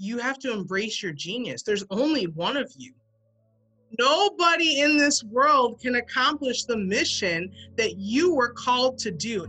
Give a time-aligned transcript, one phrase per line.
[0.00, 1.62] you have to embrace your genius.
[1.62, 2.94] There's only one of you.
[3.98, 9.42] Nobody in this world can accomplish the mission that you were called to do.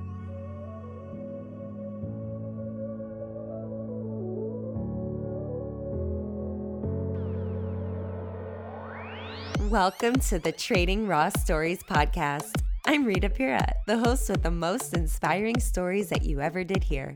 [9.69, 12.61] Welcome to the Trading Raw Stories podcast.
[12.85, 17.15] I'm Rita Pira, the host with the most inspiring stories that you ever did hear.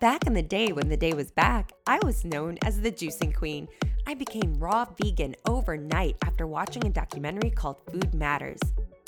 [0.00, 3.34] Back in the day when the day was back, I was known as the juicing
[3.34, 3.66] queen.
[4.06, 8.60] I became raw vegan overnight after watching a documentary called Food Matters.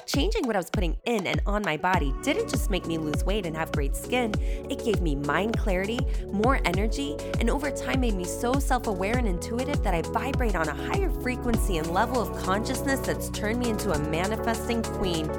[0.06, 3.22] Changing what I was putting in and on my body didn't just make me lose
[3.22, 4.34] weight and have great skin,
[4.68, 9.16] it gave me mind clarity, more energy, and over time made me so self aware
[9.16, 13.60] and intuitive that I vibrate on a higher frequency and level of consciousness that's turned
[13.60, 15.30] me into a manifesting queen.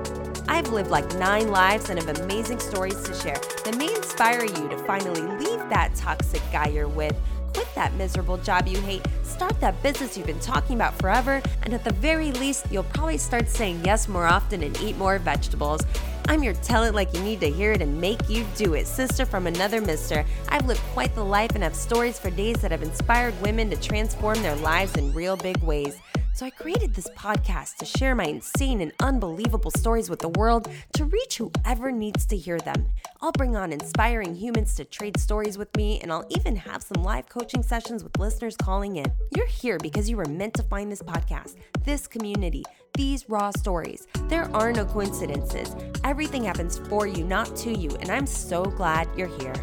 [0.52, 4.68] I've lived like nine lives and have amazing stories to share that may inspire you
[4.68, 7.16] to finally leave that toxic guy you're with,
[7.54, 11.74] quit that miserable job you hate, start that business you've been talking about forever, and
[11.74, 15.86] at the very least, you'll probably start saying yes more often and eat more vegetables.
[16.28, 18.88] I'm your tell it like you need to hear it and make you do it,
[18.88, 20.26] sister from another mister.
[20.50, 23.78] I've lived quite the life and have stories for days that have inspired women to
[23.78, 26.02] transform their lives in real big ways.
[26.34, 30.70] So I created this podcast to share my insane and unbelievable stories with the world
[30.94, 32.88] to reach whoever needs to hear them.
[33.22, 37.04] I'll bring on inspiring humans to trade stories with me, and I'll even have some
[37.04, 39.12] live coaching sessions with listeners calling in.
[39.36, 42.64] You're here because you were meant to find this podcast, this community,
[42.96, 44.08] these raw stories.
[44.28, 45.76] There are no coincidences.
[46.04, 49.54] Everything happens for you, not to you, and I'm so glad you're here.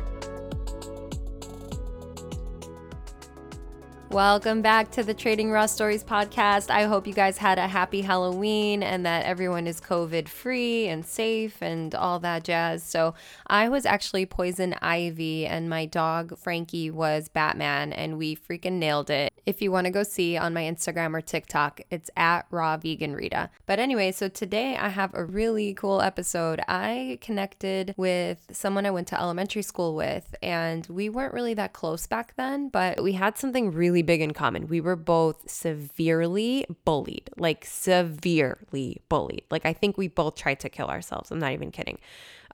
[4.10, 6.70] Welcome back to the Trading Raw Stories podcast.
[6.70, 11.04] I hope you guys had a happy Halloween and that everyone is COVID free and
[11.04, 12.82] safe and all that jazz.
[12.82, 13.12] So,
[13.48, 19.10] I was actually Poison Ivy and my dog Frankie was Batman, and we freaking nailed
[19.10, 19.30] it.
[19.44, 23.14] If you want to go see on my Instagram or TikTok, it's at Raw Vegan
[23.14, 23.50] Rita.
[23.66, 26.60] But anyway, so today I have a really cool episode.
[26.66, 31.74] I connected with someone I went to elementary school with, and we weren't really that
[31.74, 34.68] close back then, but we had something really really big in common.
[34.68, 39.42] We were both severely bullied, like severely bullied.
[39.50, 41.30] Like I think we both tried to kill ourselves.
[41.30, 41.98] I'm not even kidding.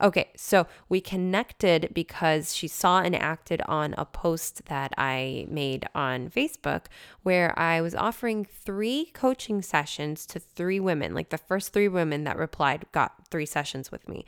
[0.01, 5.87] Okay, so we connected because she saw and acted on a post that I made
[5.95, 6.87] on Facebook
[7.23, 11.13] where I was offering three coaching sessions to three women.
[11.13, 14.25] Like the first three women that replied got three sessions with me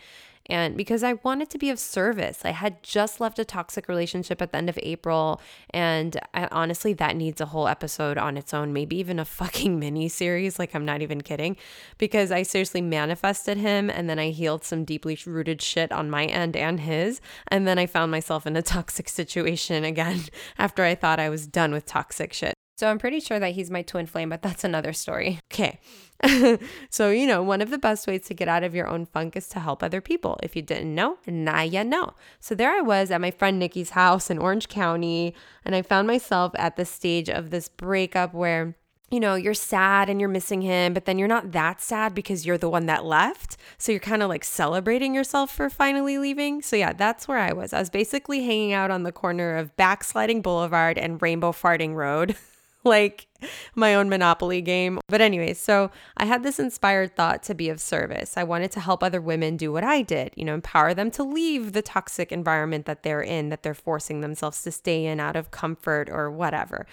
[0.50, 2.42] and because I wanted to be of service.
[2.44, 5.42] I had just left a toxic relationship at the end of April,
[5.72, 9.80] and I, honestly, that needs a whole episode on its own, maybe even a fucking
[9.80, 10.60] mini series.
[10.60, 11.58] Like, I'm not even kidding,
[11.98, 16.26] because I seriously manifested him, and then I healed some deeply rooted shit on my
[16.26, 20.22] end and his, and then I found myself in a toxic situation again
[20.58, 22.54] after I thought I was done with toxic shit.
[22.78, 25.40] So I'm pretty sure that he's my twin flame, but that's another story.
[25.52, 25.80] Okay.
[26.90, 29.36] so, you know, one of the best ways to get out of your own funk
[29.36, 30.40] is to help other people.
[30.44, 32.14] If you didn't know, now you know.
[32.40, 35.34] So there I was at my friend Nikki's house in Orange County,
[35.66, 38.76] and I found myself at the stage of this breakup where
[39.10, 42.46] you know, you're sad and you're missing him, but then you're not that sad because
[42.46, 43.56] you're the one that left.
[43.78, 46.62] So you're kind of like celebrating yourself for finally leaving.
[46.62, 47.72] So yeah, that's where I was.
[47.72, 52.36] I was basically hanging out on the corner of Backsliding Boulevard and Rainbow Farting Road.
[52.98, 53.28] like
[53.76, 55.00] my own Monopoly game.
[55.08, 58.38] But, anyway, so I had this inspired thought to be of service.
[58.38, 61.24] I wanted to help other women do what I did, you know, empower them to
[61.24, 65.36] leave the toxic environment that they're in, that they're forcing themselves to stay in out
[65.36, 66.88] of comfort or whatever.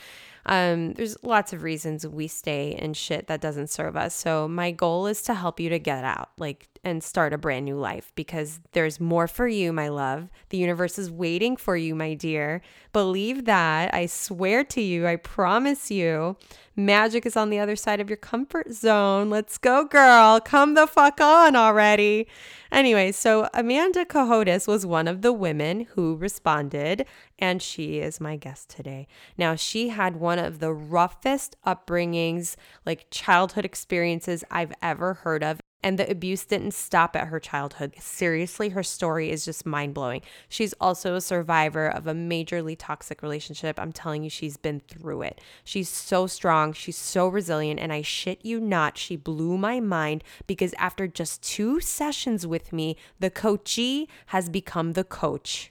[0.47, 4.15] Um, there's lots of reasons we stay in shit that doesn't serve us.
[4.15, 7.65] So, my goal is to help you to get out, like and start a brand
[7.65, 10.29] new life because there's more for you, my love.
[10.51, 12.61] The universe is waiting for you, my dear.
[12.93, 13.95] Believe that.
[13.95, 16.37] I swear to you, I promise you,
[16.77, 19.31] magic is on the other side of your comfort zone.
[19.31, 20.41] Let's go, girl.
[20.41, 22.27] Come the fuck on already.
[22.73, 27.07] Anyway, so Amanda Cohodes was one of the women who responded,
[27.39, 29.07] and she is my guest today.
[29.39, 35.61] Now, she had one of the roughest upbringings, like childhood experiences I've ever heard of
[35.85, 37.93] and the abuse didn't stop at her childhood.
[38.01, 40.23] Seriously, her story is just mind blowing.
[40.49, 43.79] She's also a survivor of a majorly toxic relationship.
[43.79, 45.43] I'm telling you, she's been through it.
[45.63, 50.25] She's so strong, she's so resilient, and I shit you not, she blew my mind
[50.47, 55.71] because after just two sessions with me, the coachee has become the coach.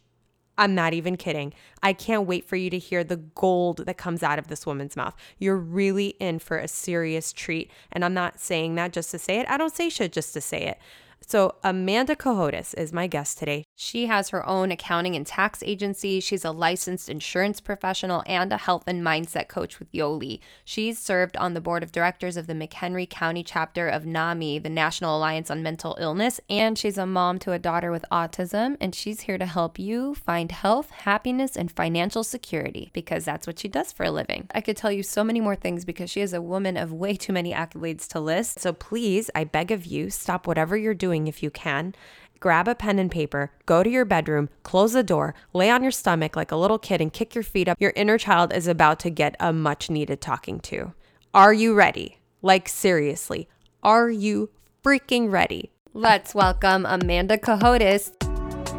[0.57, 1.53] I'm not even kidding.
[1.81, 4.95] I can't wait for you to hear the gold that comes out of this woman's
[4.95, 5.15] mouth.
[5.39, 7.71] You're really in for a serious treat.
[7.91, 9.47] And I'm not saying that just to say it.
[9.49, 10.77] I don't say shit just to say it.
[11.25, 13.63] So, Amanda Cohodes is my guest today.
[13.75, 16.19] She has her own accounting and tax agency.
[16.19, 20.39] She's a licensed insurance professional and a health and mindset coach with Yoli.
[20.65, 24.69] She's served on the board of directors of the McHenry County chapter of NAMI, the
[24.69, 28.77] National Alliance on Mental Illness, and she's a mom to a daughter with autism.
[28.79, 33.59] And she's here to help you find health, happiness, and financial security because that's what
[33.59, 34.47] she does for a living.
[34.53, 37.15] I could tell you so many more things because she is a woman of way
[37.15, 38.59] too many accolades to list.
[38.59, 41.93] So, please, I beg of you, stop whatever you're doing doing if you can.
[42.39, 45.91] Grab a pen and paper, go to your bedroom, close the door, lay on your
[45.91, 47.77] stomach like a little kid and kick your feet up.
[47.79, 50.93] Your inner child is about to get a much needed talking to.
[51.33, 52.17] Are you ready?
[52.41, 53.47] Like, seriously,
[53.83, 54.49] are you
[54.83, 55.71] freaking ready?
[55.93, 58.11] Let's welcome Amanda Cohodes.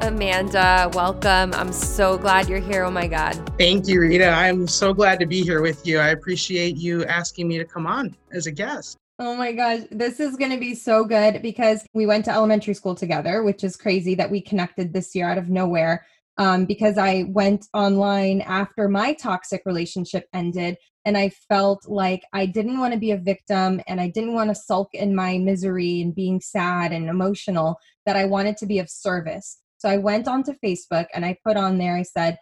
[0.02, 1.54] Amanda, welcome.
[1.54, 2.84] I'm so glad you're here.
[2.84, 3.34] Oh my God.
[3.58, 4.28] Thank you, Rita.
[4.28, 6.00] I'm so glad to be here with you.
[6.00, 8.98] I appreciate you asking me to come on as a guest.
[9.20, 12.74] Oh my gosh, this is going to be so good because we went to elementary
[12.74, 16.04] school together, which is crazy that we connected this year out of nowhere.
[16.36, 22.46] Um, because I went online after my toxic relationship ended and I felt like I
[22.46, 26.00] didn't want to be a victim and I didn't want to sulk in my misery
[26.00, 29.60] and being sad and emotional, that I wanted to be of service.
[29.78, 32.36] So I went onto Facebook and I put on there, I said,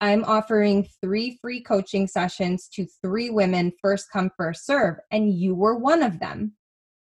[0.00, 4.96] I'm offering three free coaching sessions to three women, first come, first serve.
[5.10, 6.52] And you were one of them.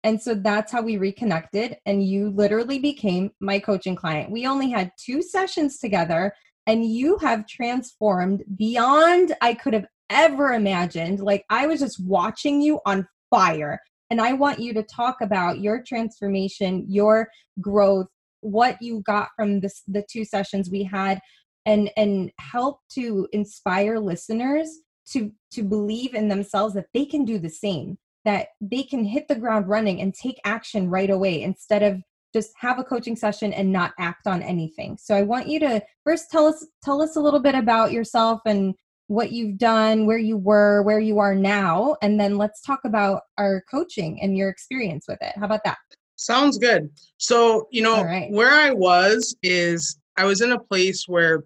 [0.04, 1.76] And so that's how we reconnected.
[1.86, 4.30] And you literally became my coaching client.
[4.30, 6.32] We only had two sessions together,
[6.66, 11.20] and you have transformed beyond I could have ever imagined.
[11.20, 13.80] Like I was just watching you on fire.
[14.10, 17.28] And I want you to talk about your transformation, your
[17.60, 18.06] growth,
[18.40, 21.20] what you got from this, the two sessions we had
[21.66, 24.70] and and help to inspire listeners
[25.06, 29.26] to to believe in themselves that they can do the same that they can hit
[29.28, 32.02] the ground running and take action right away instead of
[32.34, 34.98] just have a coaching session and not act on anything.
[35.00, 38.40] So i want you to first tell us tell us a little bit about yourself
[38.46, 38.74] and
[39.06, 43.22] what you've done where you were where you are now and then let's talk about
[43.38, 45.32] our coaching and your experience with it.
[45.36, 45.78] How about that?
[46.16, 46.90] Sounds good.
[47.16, 48.30] So you know right.
[48.30, 51.44] where i was is i was in a place where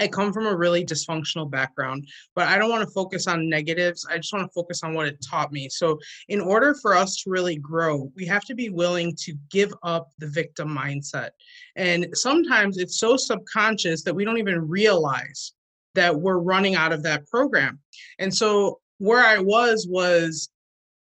[0.00, 4.06] I come from a really dysfunctional background, but I don't want to focus on negatives.
[4.08, 5.68] I just want to focus on what it taught me.
[5.68, 5.98] So,
[6.28, 10.10] in order for us to really grow, we have to be willing to give up
[10.18, 11.30] the victim mindset.
[11.76, 15.52] And sometimes it's so subconscious that we don't even realize
[15.94, 17.80] that we're running out of that program.
[18.18, 20.48] And so, where I was was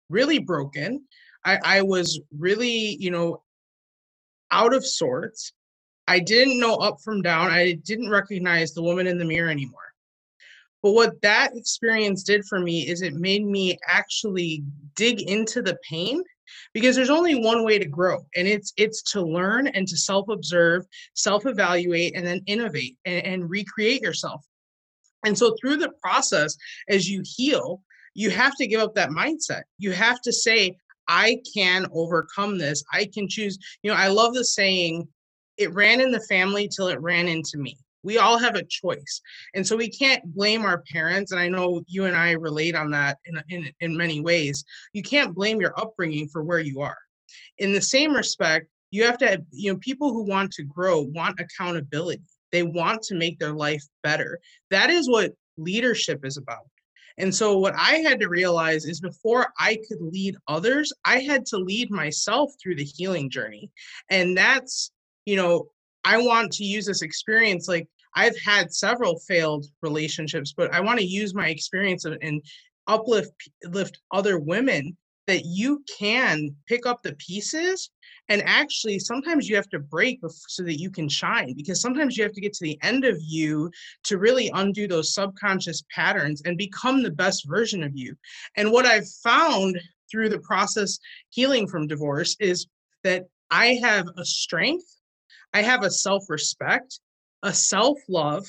[0.09, 1.05] really broken.
[1.45, 3.43] I, I was really, you know,
[4.51, 5.53] out of sorts
[6.09, 7.51] I didn't know up from down.
[7.51, 9.81] I didn't recognize the woman in the mirror anymore.
[10.83, 14.63] But what that experience did for me is it made me actually
[14.95, 16.23] dig into the pain
[16.73, 20.85] because there's only one way to grow and it's it's to learn and to self-observe
[21.15, 24.45] self-evaluate and then innovate and, and recreate yourself
[25.25, 26.57] and so through the process
[26.89, 27.83] as you heal
[28.15, 30.77] you have to give up that mindset you have to say
[31.09, 35.07] i can overcome this i can choose you know i love the saying
[35.57, 37.77] it ran in the family till it ran into me.
[38.03, 39.21] We all have a choice.
[39.55, 41.33] And so we can't blame our parents.
[41.33, 44.65] And I know you and I relate on that in, in, in many ways.
[44.93, 46.99] You can't blame your upbringing for where you are.
[47.59, 51.41] In the same respect, you have to, you know, people who want to grow want
[51.41, 52.23] accountability.
[52.53, 54.39] They want to make their life better.
[54.71, 56.67] That is what leadership is about.
[57.19, 61.47] And so, what I had to realize is before I could lead others, I had
[61.47, 63.71] to lead myself through the healing journey.
[64.11, 64.93] And that's
[65.27, 65.67] you know,
[66.05, 67.69] I want to use this experience.
[67.69, 72.43] Like I've had several failed relationships, but I want to use my experience and
[72.87, 73.33] uplift
[73.65, 77.91] lift other women that you can pick up the pieces
[78.29, 82.23] and actually sometimes you have to break so that you can shine because sometimes you
[82.23, 83.71] have to get to the end of you
[84.05, 88.15] to really undo those subconscious patterns and become the best version of you
[88.57, 89.77] and what i've found
[90.11, 90.99] through the process
[91.31, 92.67] healing from divorce is
[93.03, 94.96] that i have a strength
[95.57, 97.01] I have a self respect,
[97.43, 98.45] a self love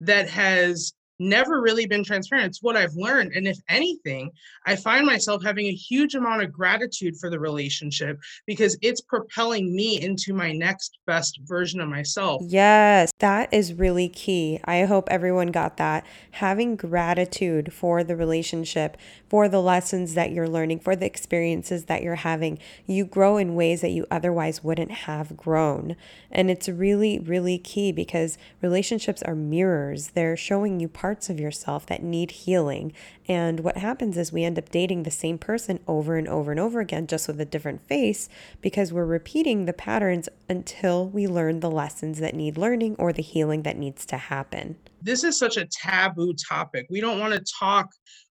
[0.00, 2.46] that has never really been transparent.
[2.46, 3.32] It's what I've learned.
[3.34, 4.30] And if anything,
[4.66, 9.74] I find myself having a huge amount of gratitude for the relationship because it's propelling
[9.74, 12.42] me into my next best version of myself.
[12.44, 14.60] Yes, that is really key.
[14.64, 16.04] I hope everyone got that.
[16.32, 18.96] Having gratitude for the relationship,
[19.28, 23.54] for the lessons that you're learning, for the experiences that you're having, you grow in
[23.54, 25.96] ways that you otherwise wouldn't have grown.
[26.30, 31.38] And it's really, really key because relationships are mirrors, they're showing you parts parts of
[31.38, 32.90] yourself that need healing.
[33.28, 36.58] And what happens is we end up dating the same person over and over and
[36.58, 38.30] over again, just with a different face,
[38.62, 43.20] because we're repeating the patterns until we learn the lessons that need learning or the
[43.20, 44.76] healing that needs to happen.
[45.02, 46.86] This is such a taboo topic.
[46.88, 47.90] We don't want to talk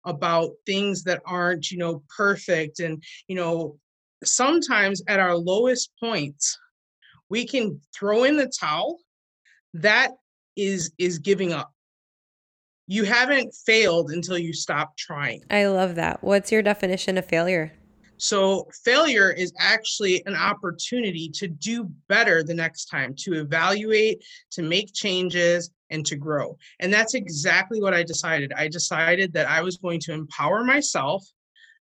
[0.07, 2.81] about things that aren't, you know, perfect.
[2.81, 3.76] And, you know,
[4.25, 6.59] sometimes at our lowest points,
[7.29, 8.97] we can throw in the towel.
[9.75, 10.12] That
[10.57, 11.71] is is giving up.
[12.86, 15.42] You haven't failed until you stop trying.
[15.50, 16.22] I love that.
[16.22, 17.72] What's your definition of failure?
[18.18, 24.22] So, failure is actually an opportunity to do better the next time, to evaluate,
[24.52, 26.56] to make changes, and to grow.
[26.80, 28.52] And that's exactly what I decided.
[28.56, 31.24] I decided that I was going to empower myself,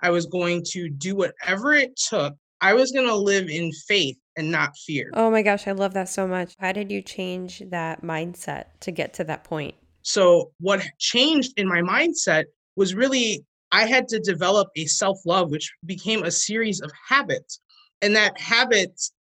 [0.01, 2.37] I was going to do whatever it took.
[2.61, 5.11] I was going to live in faith and not fear.
[5.15, 6.55] Oh my gosh, I love that so much.
[6.59, 9.75] How did you change that mindset to get to that point?
[10.07, 12.45] So, what changed in my mindset
[12.77, 17.61] was really I had to develop a self love, which became a series of habits.
[18.03, 19.13] And that habits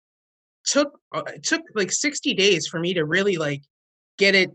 [0.65, 3.63] took uh, took like 60 days for me to really like
[4.17, 4.51] get it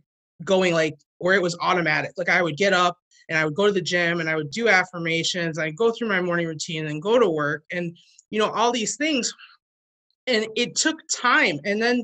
[0.45, 2.97] going like where it was automatic like i would get up
[3.29, 6.09] and i would go to the gym and i would do affirmations i go through
[6.09, 7.95] my morning routine and go to work and
[8.29, 9.33] you know all these things
[10.27, 12.03] and it took time and then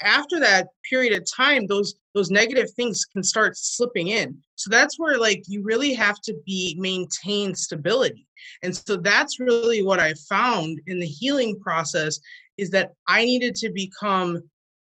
[0.00, 4.36] after that period of time those those negative things can start slipping in.
[4.56, 8.26] So that's where like you really have to be maintain stability.
[8.62, 12.18] And so that's really what i found in the healing process
[12.58, 14.42] is that i needed to become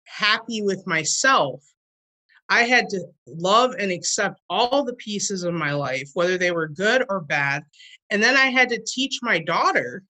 [0.06, 1.64] happy with myself.
[2.48, 6.68] I had to love and accept all the pieces of my life whether they were
[6.68, 7.64] good or bad.
[8.12, 10.04] And then i had to teach my daughter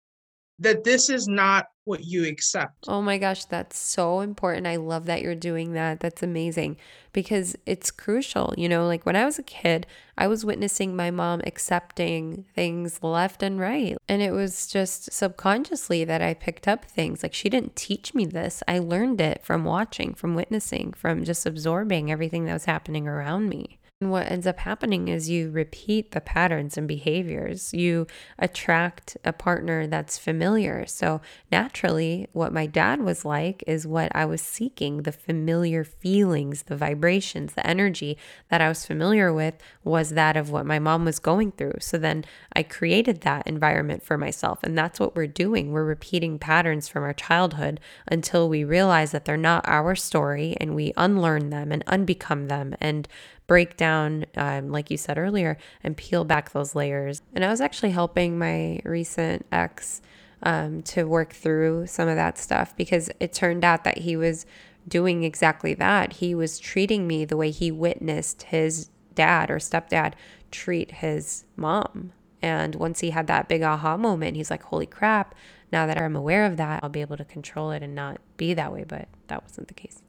[0.60, 2.86] that this is not what you accept.
[2.88, 4.66] Oh my gosh, that's so important.
[4.66, 6.00] I love that you're doing that.
[6.00, 6.76] That's amazing
[7.12, 8.54] because it's crucial.
[8.56, 9.86] You know, like when I was a kid,
[10.16, 13.96] I was witnessing my mom accepting things left and right.
[14.08, 17.22] And it was just subconsciously that I picked up things.
[17.22, 21.44] Like she didn't teach me this, I learned it from watching, from witnessing, from just
[21.46, 23.78] absorbing everything that was happening around me.
[24.10, 27.72] What ends up happening is you repeat the patterns and behaviors.
[27.74, 28.06] You
[28.38, 30.86] attract a partner that's familiar.
[30.86, 31.20] So,
[31.50, 36.76] naturally, what my dad was like is what I was seeking the familiar feelings, the
[36.76, 38.16] vibrations, the energy
[38.48, 41.78] that I was familiar with was that of what my mom was going through.
[41.80, 44.60] So, then I created that environment for myself.
[44.62, 45.72] And that's what we're doing.
[45.72, 50.74] We're repeating patterns from our childhood until we realize that they're not our story and
[50.74, 53.08] we unlearn them and unbecome them and
[53.46, 57.22] break down, um, like you said earlier, and peel back those layers.
[57.34, 60.00] And I was actually helping my recent ex
[60.42, 64.46] um, to work through some of that stuff because it turned out that he was
[64.86, 66.14] doing exactly that.
[66.14, 70.14] He was treating me the way he witnessed his dad or stepdad
[70.50, 72.12] treat his mom.
[72.42, 75.34] And once he had that big aha moment, he's like, holy crap,
[75.72, 78.52] now that I'm aware of that, I'll be able to control it and not be
[78.52, 78.84] that way.
[78.86, 80.03] But that wasn't the case.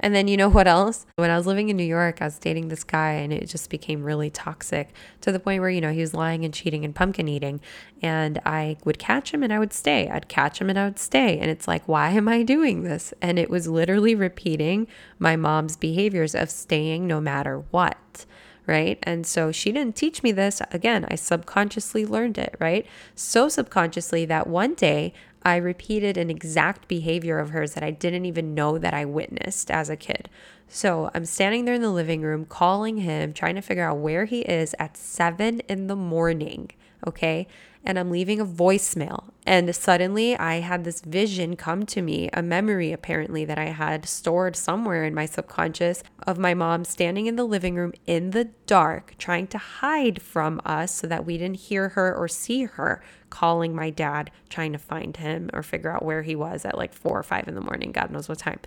[0.00, 1.06] And then you know what else?
[1.16, 3.70] When I was living in New York, I was dating this guy and it just
[3.70, 4.90] became really toxic
[5.22, 7.60] to the point where, you know, he was lying and cheating and pumpkin eating.
[8.00, 10.08] And I would catch him and I would stay.
[10.08, 11.38] I'd catch him and I would stay.
[11.38, 13.12] And it's like, why am I doing this?
[13.20, 14.86] And it was literally repeating
[15.18, 18.26] my mom's behaviors of staying no matter what
[18.68, 18.98] right?
[19.02, 20.60] And so she didn't teach me this.
[20.70, 22.86] Again, I subconsciously learned it, right?
[23.14, 28.26] So subconsciously that one day I repeated an exact behavior of hers that I didn't
[28.26, 30.28] even know that I witnessed as a kid.
[30.68, 34.26] So I'm standing there in the living room calling him, trying to figure out where
[34.26, 36.70] he is at seven in the morning.
[37.06, 37.46] Okay
[37.88, 39.30] and I'm leaving a voicemail.
[39.46, 44.06] And suddenly I had this vision come to me, a memory apparently that I had
[44.06, 48.50] stored somewhere in my subconscious of my mom standing in the living room in the
[48.66, 53.02] dark, trying to hide from us so that we didn't hear her or see her
[53.30, 56.92] calling my dad, trying to find him or figure out where he was at like
[56.92, 58.60] four or five in the morning, God knows what time.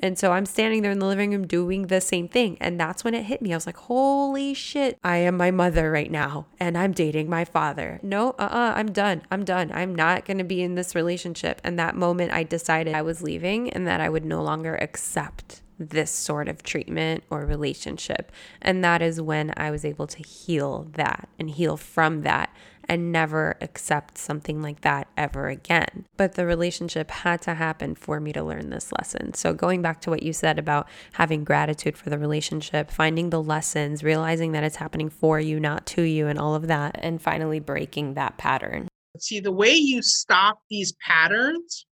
[0.00, 2.58] And so I'm standing there in the living room doing the same thing.
[2.60, 3.52] And that's when it hit me.
[3.52, 7.44] I was like, holy shit, I am my mother right now and I'm dating my
[7.44, 8.00] father.
[8.02, 9.22] No, uh uh-uh, uh, i am done.
[9.30, 9.70] I'm done.
[9.72, 11.60] I'm not going to be in this relationship.
[11.64, 15.62] And that moment I decided I was leaving and that I would no longer accept
[15.78, 18.30] this sort of treatment or relationship.
[18.62, 22.54] And that is when I was able to heal that and heal from that
[22.88, 26.06] and never accept something like that ever again.
[26.16, 29.34] But the relationship had to happen for me to learn this lesson.
[29.34, 33.42] So, going back to what you said about having gratitude for the relationship, finding the
[33.42, 37.20] lessons, realizing that it's happening for you, not to you, and all of that, and
[37.20, 38.88] finally breaking that pattern.
[39.18, 41.86] See, the way you stop these patterns,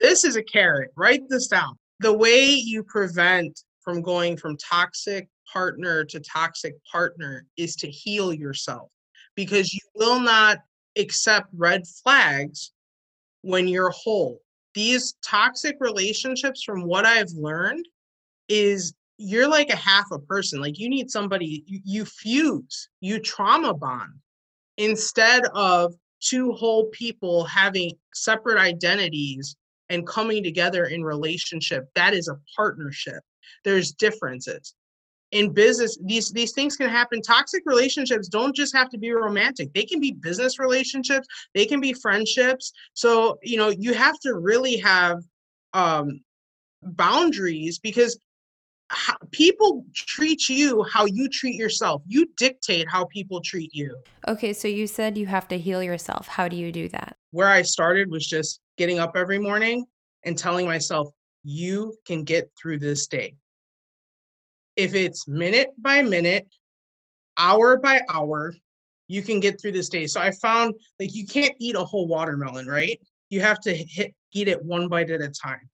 [0.00, 0.90] this is a carrot.
[0.96, 1.76] Write this down.
[2.00, 8.32] The way you prevent from going from toxic partner to toxic partner is to heal
[8.32, 8.88] yourself
[9.34, 10.58] because you will not
[10.96, 12.72] accept red flags
[13.42, 14.40] when you're whole.
[14.74, 17.86] These toxic relationships, from what I've learned,
[18.48, 20.60] is you're like a half a person.
[20.60, 24.12] Like you need somebody, you, you fuse, you trauma bond
[24.76, 29.56] instead of two whole people having separate identities
[29.88, 31.84] and coming together in relationship.
[31.94, 33.22] That is a partnership.
[33.62, 34.74] There's differences
[35.34, 37.20] in business these these things can happen.
[37.20, 39.74] Toxic relationships don't just have to be romantic.
[39.74, 41.26] They can be business relationships.
[41.54, 42.72] They can be friendships.
[42.94, 45.18] So you know you have to really have
[45.74, 46.20] um
[46.82, 48.16] boundaries because
[48.90, 52.02] how, people treat you how you treat yourself.
[52.06, 53.96] You dictate how people treat you.
[54.28, 56.28] Okay so you said you have to heal yourself.
[56.28, 57.16] How do you do that?
[57.32, 59.84] Where i started was just getting up every morning
[60.24, 61.08] and telling myself
[61.42, 63.34] you can get through this day
[64.76, 66.46] if it's minute by minute,
[67.38, 68.54] hour by hour,
[69.08, 70.06] you can get through this day.
[70.06, 72.98] So I found like you can't eat a whole watermelon, right?
[73.30, 75.70] You have to hit eat it one bite at a time.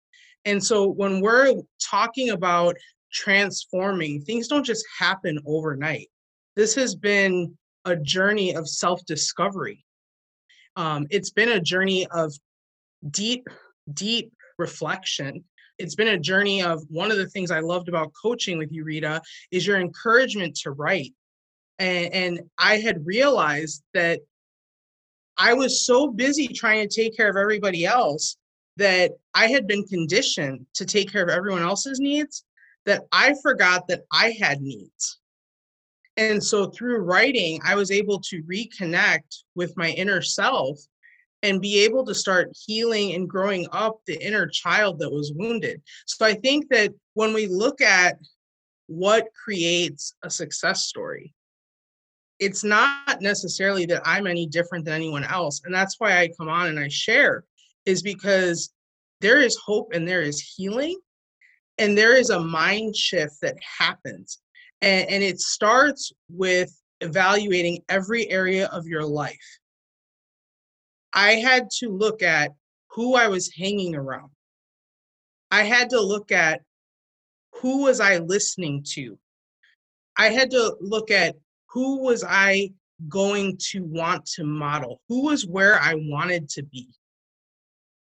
[0.45, 2.75] And so when we're talking about
[3.13, 6.09] transforming, things don't just happen overnight.
[6.55, 9.83] This has been a journey of self-discovery.
[10.75, 12.33] Um, it's been a journey of
[13.11, 13.47] deep,
[13.93, 15.43] deep reflection
[15.77, 18.83] it's been a journey of one of the things I loved about coaching with you,
[18.83, 21.13] Rita, is your encouragement to write.
[21.79, 24.21] And, and I had realized that
[25.37, 28.37] I was so busy trying to take care of everybody else
[28.77, 32.43] that I had been conditioned to take care of everyone else's needs
[32.85, 35.19] that I forgot that I had needs.
[36.15, 40.79] And so through writing, I was able to reconnect with my inner self
[41.47, 45.81] and be able to start healing and growing up the inner child that was wounded.
[46.05, 48.17] So I think that when we look at
[48.87, 51.33] what creates a success story,
[52.39, 55.61] it's not necessarily that I'm any different than anyone else.
[55.63, 57.45] And that's why I come on and I share,
[57.85, 58.69] is because
[59.21, 60.99] there is hope and there is healing
[61.77, 64.39] and there is a mind shift that happens.
[64.81, 69.59] And, and it starts with evaluating every area of your life
[71.17, 72.51] I had to look at
[72.91, 74.29] who I was hanging around.
[75.49, 76.61] I had to look at
[77.55, 79.17] who was I listening to.
[80.15, 81.35] I had to look at
[81.71, 82.71] who was I
[83.09, 86.87] going to want to model, who was where I wanted to be.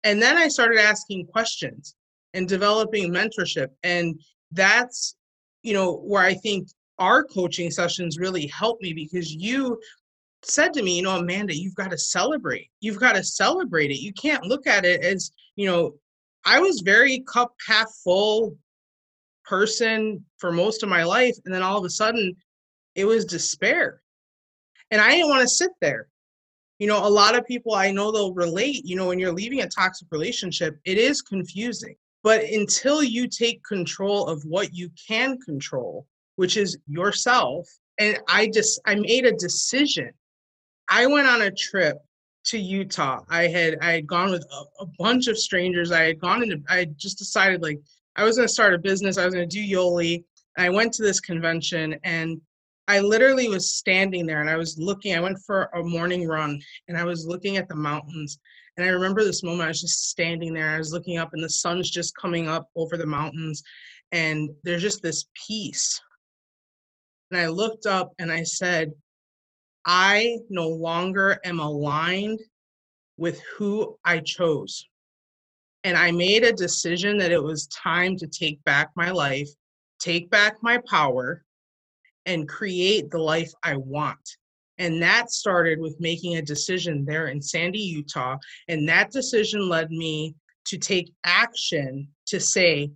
[0.03, 1.95] And then I started asking questions
[2.33, 3.69] and developing mentorship.
[3.85, 5.15] And that's,
[5.63, 6.67] you know, where I think
[6.99, 9.79] our coaching sessions really helped me because you
[10.47, 12.71] said to me, you know, Amanda, you've got to celebrate.
[12.81, 14.01] You've got to celebrate it.
[14.01, 15.95] You can't look at it as, you know,
[16.45, 18.57] I was very cup half full
[19.45, 21.37] person for most of my life.
[21.45, 22.37] And then all of a sudden
[22.95, 24.01] it was despair.
[24.91, 26.09] And I didn't want to sit there.
[26.79, 29.61] You know, a lot of people I know they'll relate, you know, when you're leaving
[29.61, 31.97] a toxic relationship, it is confusing.
[32.23, 38.49] But until you take control of what you can control, which is yourself, and I
[38.49, 40.13] just I made a decision
[40.95, 41.99] I went on a trip
[42.45, 43.25] to Utah.
[43.29, 45.91] I had I had gone with a, a bunch of strangers.
[45.91, 47.81] I had gone into I just decided like
[48.15, 49.19] I was going to start a business.
[49.19, 50.23] I was going to do Yoli.
[50.57, 52.41] And I went to this convention and
[52.87, 55.17] I literally was standing there and I was looking.
[55.17, 58.39] I went for a morning run and I was looking at the mountains.
[58.77, 59.63] And I remember this moment.
[59.63, 60.71] I was just standing there.
[60.71, 63.65] I was looking up and the sun's just coming up over the mountains.
[64.13, 66.01] And there's just this peace.
[67.33, 68.93] And I looked up and I said,
[69.87, 72.41] I no longer am aligned
[73.17, 74.87] with who I chose.
[75.85, 79.49] And I made a decision that it was time to take back my life,
[79.99, 81.45] take back my power,
[82.27, 84.37] and create the life I want.
[84.79, 88.39] And that started with making a decision there in Sandy, Utah.
[88.69, 90.35] And that decision led me
[90.67, 92.91] to take action to say,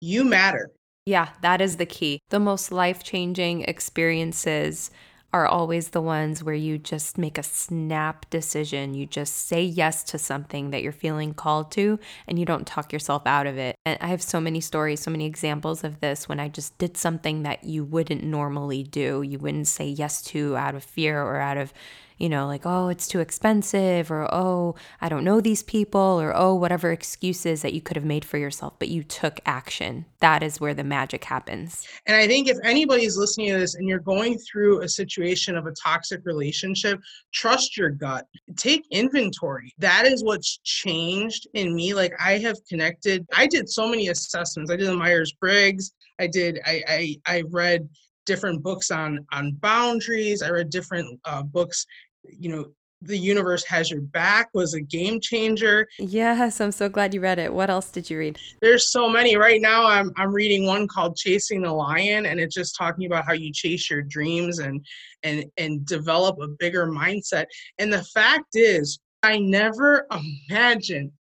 [0.00, 0.70] You matter.
[1.06, 2.20] Yeah, that is the key.
[2.28, 4.90] The most life changing experiences
[5.36, 8.94] are always the ones where you just make a snap decision.
[8.94, 12.90] You just say yes to something that you're feeling called to and you don't talk
[12.90, 13.76] yourself out of it.
[13.84, 16.96] And I have so many stories, so many examples of this when I just did
[16.96, 19.20] something that you wouldn't normally do.
[19.20, 21.74] You wouldn't say yes to out of fear or out of
[22.18, 26.34] you know, like, oh, it's too expensive, or oh, I don't know these people, or
[26.34, 30.06] oh, whatever excuses that you could have made for yourself, but you took action.
[30.20, 31.86] That is where the magic happens.
[32.06, 35.66] And I think if anybody's listening to this and you're going through a situation of
[35.66, 37.00] a toxic relationship,
[37.32, 38.26] trust your gut,
[38.56, 39.72] take inventory.
[39.78, 41.92] That is what's changed in me.
[41.92, 44.70] Like, I have connected, I did so many assessments.
[44.70, 45.92] I did the Myers Briggs.
[46.18, 47.86] I did, I, I, I read
[48.26, 50.42] different books on on boundaries.
[50.42, 51.86] I read different uh, books,
[52.30, 52.66] you know,
[53.02, 55.86] the universe has your back was a game changer.
[55.98, 57.52] Yes, I'm so glad you read it.
[57.52, 58.38] What else did you read?
[58.62, 59.36] There's so many.
[59.36, 63.26] Right now I'm I'm reading one called Chasing the Lion and it's just talking about
[63.26, 64.84] how you chase your dreams and
[65.22, 67.46] and and develop a bigger mindset.
[67.78, 70.06] And the fact is, I never
[70.48, 71.12] imagined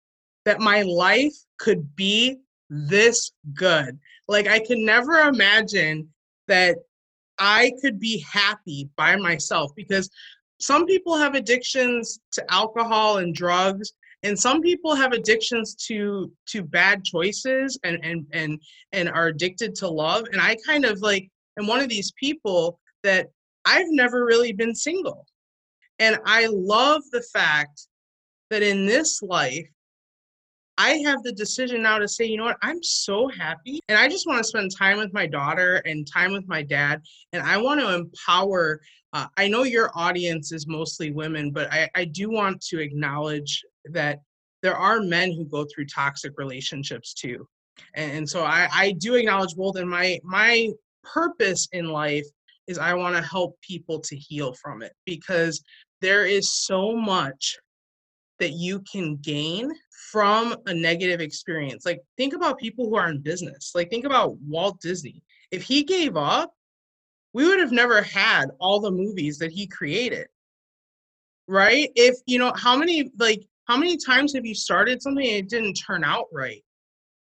[0.45, 2.37] that my life could be
[2.71, 3.99] this good.
[4.29, 6.09] Like I could never imagine
[6.47, 6.77] that
[7.39, 10.09] I could be happy by myself because
[10.61, 16.63] some people have addictions to alcohol and drugs and some people have addictions to to
[16.63, 18.61] bad choices and and and
[18.93, 22.81] and are addicted to love and i kind of like am one of these people
[23.03, 23.29] that
[23.65, 25.27] i've never really been single
[25.99, 27.87] and i love the fact
[28.51, 29.69] that in this life
[30.77, 33.79] I have the decision now to say, you know what, I'm so happy.
[33.89, 37.01] And I just want to spend time with my daughter and time with my dad.
[37.33, 38.81] And I want to empower.
[39.15, 43.65] Uh, I know your audience is mostly women, but I, I do want to acknowledge
[43.87, 44.19] that
[44.63, 47.47] there are men who go through toxic relationships too.
[47.95, 49.77] And, and so I, I do acknowledge both.
[49.77, 50.71] And my my
[51.05, 52.27] purpose in life
[52.67, 55.63] is I want to help people to heal from it because
[56.01, 57.57] there is so much
[58.41, 59.71] that you can gain
[60.11, 61.87] from a negative experience.
[61.87, 63.73] Like, think about people who are in business.
[63.77, 65.23] Like, think about Walt Disney.
[65.53, 66.53] If he gave up,
[67.35, 70.29] we would have never had all the movies that he created.
[71.47, 71.91] Right?
[71.95, 75.49] If, you know, how many, like, how many times have you started something and it
[75.51, 76.63] didn't turn out right?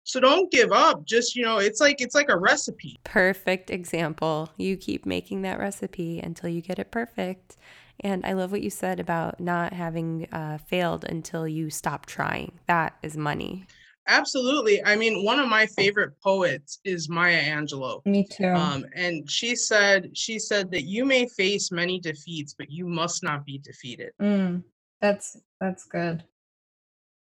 [0.03, 1.05] So don't give up.
[1.05, 2.99] Just, you know, it's like it's like a recipe.
[3.03, 4.49] Perfect example.
[4.57, 7.55] You keep making that recipe until you get it perfect.
[7.99, 12.59] And I love what you said about not having uh, failed until you stop trying.
[12.67, 13.65] That is money.
[14.07, 14.83] Absolutely.
[14.83, 18.05] I mean, one of my favorite poets is Maya Angelou.
[18.05, 18.47] Me too.
[18.47, 23.23] Um, and she said, she said that you may face many defeats, but you must
[23.23, 24.11] not be defeated.
[24.21, 24.63] Mm,
[24.99, 26.23] that's that's good.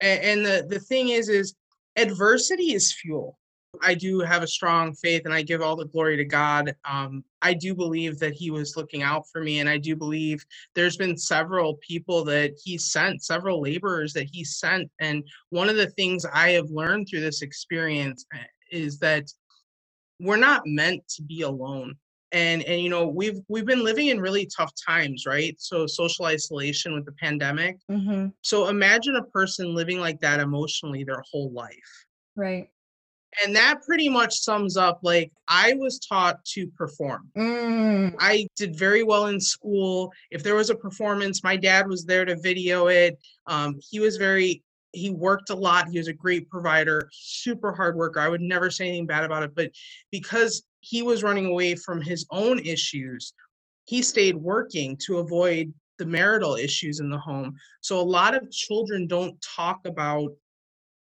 [0.01, 1.55] And, and the the thing is, is
[1.97, 3.38] adversity is fuel.
[3.83, 6.75] I do have a strong faith and I give all the glory to God.
[6.85, 9.61] Um, I do believe that He was looking out for me.
[9.61, 14.45] And I do believe there's been several people that He sent, several laborers that He
[14.45, 14.91] sent.
[15.01, 19.31] And one of the things I have learned through this experience eh, is that
[20.21, 21.95] we're not meant to be alone
[22.33, 26.27] and and you know we've we've been living in really tough times right so social
[26.27, 28.27] isolation with the pandemic mm-hmm.
[28.43, 32.05] so imagine a person living like that emotionally their whole life
[32.37, 32.69] right
[33.45, 37.29] and that pretty much sums up like I was taught to perform.
[37.37, 38.15] Mm.
[38.19, 40.13] I did very well in school.
[40.31, 43.19] If there was a performance, my dad was there to video it.
[43.47, 44.63] Um, he was very,
[44.93, 45.89] he worked a lot.
[45.89, 48.21] He was a great provider, super hard worker.
[48.21, 49.55] I would never say anything bad about it.
[49.55, 49.73] But
[50.11, 53.35] because he was running away from his own issues,
[53.85, 57.55] he stayed working to avoid the marital issues in the home.
[57.81, 60.31] So a lot of children don't talk about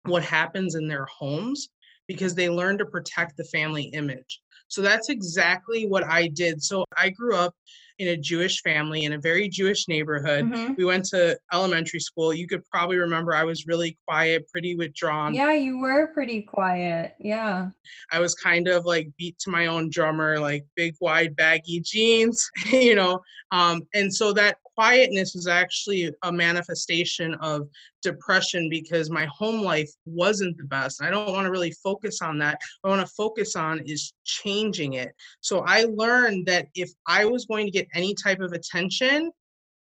[0.05, 1.69] what happens in their homes
[2.07, 4.41] because they learn to protect the family image.
[4.67, 6.63] So that's exactly what I did.
[6.63, 7.53] So I grew up
[7.99, 10.45] in a Jewish family in a very Jewish neighborhood.
[10.45, 10.73] Mm-hmm.
[10.77, 12.33] We went to elementary school.
[12.33, 15.33] You could probably remember I was really quiet, pretty withdrawn.
[15.33, 17.15] Yeah, you were pretty quiet.
[17.19, 17.69] Yeah.
[18.11, 22.49] I was kind of like beat to my own drummer, like big, wide, baggy jeans,
[22.71, 23.21] you know.
[23.51, 27.67] Um, and so that quietness was actually a manifestation of
[28.01, 31.01] depression because my home life wasn't the best.
[31.01, 32.59] I don't want to really focus on that.
[32.81, 35.13] What I want to focus on is changing it.
[35.41, 39.31] So I learned that if I was going to get any type of attention,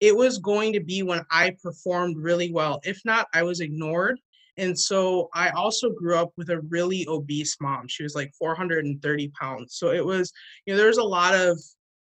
[0.00, 2.80] it was going to be when I performed really well.
[2.84, 4.18] If not, I was ignored.
[4.58, 7.88] And so I also grew up with a really obese mom.
[7.88, 9.76] She was like 430 pounds.
[9.76, 10.32] So it was,
[10.64, 11.60] you know, there was a lot of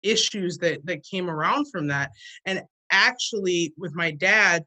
[0.05, 2.11] issues that that came around from that.
[2.45, 4.63] And actually with my dad,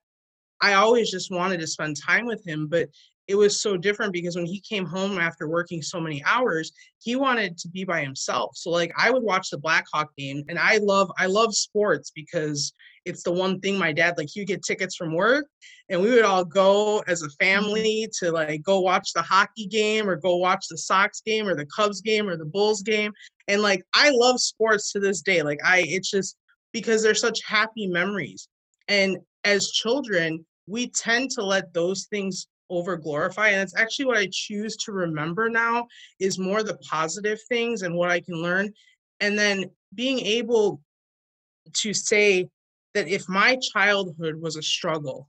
[0.61, 2.89] I always just wanted to spend time with him, but
[3.29, 7.15] it was so different because when he came home after working so many hours, he
[7.15, 8.57] wanted to be by himself.
[8.57, 12.73] So like I would watch the Blackhawk game and I love I love sports because
[13.05, 15.47] it's the one thing my dad like he would get tickets from work
[15.91, 17.45] and we would all go as a mm-hmm.
[17.45, 21.55] family to like go watch the hockey game or go watch the Sox game or
[21.55, 23.13] the Cubs game or the Bulls game.
[23.47, 25.43] And like I love sports to this day.
[25.43, 26.35] Like I it's just
[26.73, 28.49] because they're such happy memories.
[28.89, 34.17] And as children, we tend to let those things over glorify and it's actually what
[34.17, 35.87] i choose to remember now
[36.21, 38.73] is more the positive things and what i can learn
[39.21, 40.81] and then being able
[41.73, 42.49] to say
[42.95, 45.29] that if my childhood was a struggle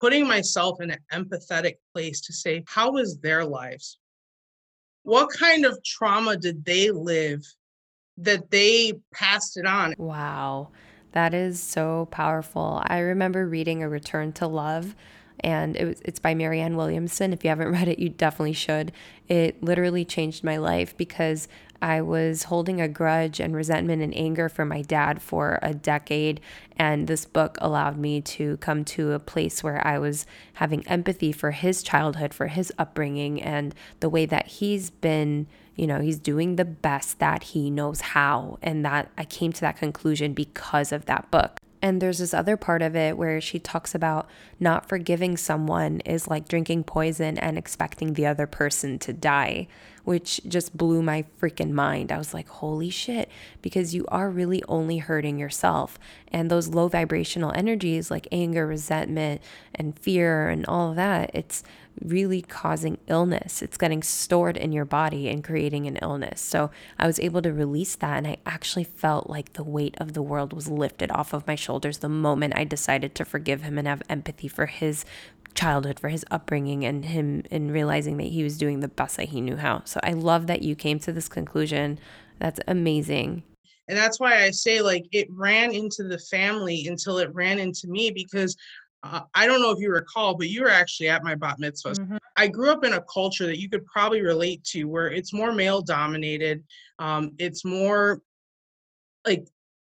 [0.00, 3.98] putting myself in an empathetic place to say how was their lives
[5.02, 7.42] what kind of trauma did they live
[8.16, 9.94] that they passed it on.
[9.98, 10.68] Wow.
[11.12, 12.82] That is so powerful.
[12.86, 14.96] I remember reading A Return to Love
[15.44, 17.32] and it was, it's by Marianne Williamson.
[17.32, 18.90] If you haven't read it, you definitely should.
[19.28, 21.46] It literally changed my life because
[21.82, 26.40] I was holding a grudge and resentment and anger for my dad for a decade.
[26.78, 31.30] And this book allowed me to come to a place where I was having empathy
[31.30, 36.20] for his childhood, for his upbringing, and the way that he's been you know, he's
[36.20, 38.58] doing the best that he knows how.
[38.62, 41.58] And that I came to that conclusion because of that book.
[41.84, 44.26] And there's this other part of it where she talks about
[44.58, 49.68] not forgiving someone is like drinking poison and expecting the other person to die,
[50.02, 52.10] which just blew my freaking mind.
[52.10, 55.98] I was like, holy shit, because you are really only hurting yourself.
[56.28, 59.42] And those low vibrational energies like anger, resentment,
[59.74, 61.62] and fear, and all of that, it's
[62.02, 63.62] really causing illness.
[63.62, 66.40] It's getting stored in your body and creating an illness.
[66.40, 68.18] So I was able to release that.
[68.18, 71.54] And I actually felt like the weight of the world was lifted off of my
[71.54, 75.04] shoulders the moment I decided to forgive him and have empathy for his
[75.54, 79.28] childhood, for his upbringing, and him in realizing that he was doing the best that
[79.28, 79.82] he knew how.
[79.84, 81.98] So I love that you came to this conclusion.
[82.40, 83.44] That's amazing.
[83.86, 87.86] And that's why I say, like, it ran into the family until it ran into
[87.86, 88.56] me because
[89.04, 91.92] uh, I don't know if you recall, but you were actually at my bat mitzvah.
[91.92, 92.16] Mm-hmm.
[92.36, 95.52] I grew up in a culture that you could probably relate to where it's more
[95.52, 96.64] male dominated.
[96.98, 98.22] Um, it's more
[99.26, 99.46] like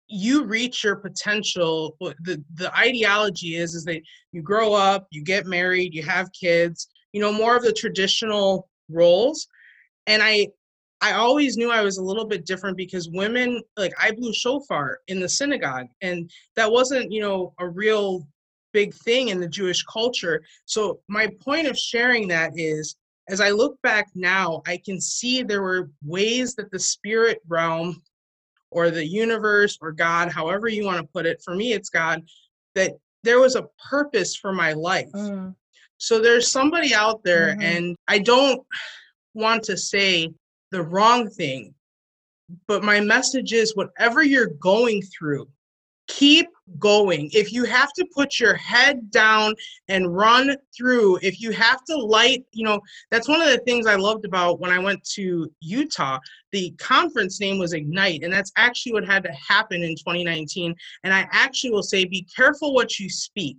[0.09, 1.97] you reach your potential.
[2.01, 6.89] The, the ideology is, is that you grow up, you get married, you have kids,
[7.13, 9.49] you know, more of the traditional roles.
[10.07, 10.49] And I,
[11.01, 14.99] I always knew I was a little bit different because women, like I blew shofar
[15.09, 18.27] in the synagogue, and that wasn't, you know, a real
[18.73, 20.43] big thing in the Jewish culture.
[20.65, 22.97] So my point of sharing that is
[23.29, 28.03] as I look back now, I can see there were ways that the spirit realm
[28.71, 32.23] or the universe or God, however you want to put it, for me it's God,
[32.75, 35.11] that there was a purpose for my life.
[35.15, 35.55] Mm.
[35.99, 37.63] So there's somebody out there, mm-hmm.
[37.63, 38.65] and I don't
[39.35, 40.33] want to say
[40.71, 41.75] the wrong thing,
[42.67, 45.49] but my message is whatever you're going through,
[46.07, 47.31] keep going.
[47.33, 49.55] If you have to put your head down
[49.89, 53.87] and run through, if you have to light, you know, that's one of the things
[53.87, 56.19] I loved about when I went to Utah.
[56.53, 60.75] The conference name was Ignite, and that's actually what had to happen in 2019.
[61.05, 63.59] And I actually will say, be careful what you speak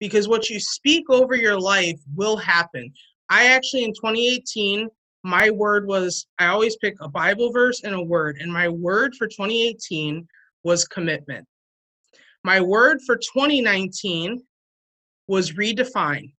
[0.00, 2.92] because what you speak over your life will happen.
[3.28, 4.88] I actually, in 2018,
[5.24, 9.14] my word was I always pick a Bible verse and a word, and my word
[9.14, 10.26] for 2018
[10.64, 11.46] was commitment
[12.44, 14.42] my word for 2019
[15.28, 16.32] was redefine.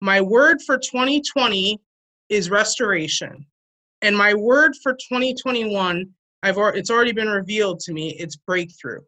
[0.00, 1.80] My word for 2020
[2.28, 3.46] is restoration.
[4.02, 6.06] And my word for 2021,
[6.42, 9.00] I've it's already been revealed to me, it's breakthrough.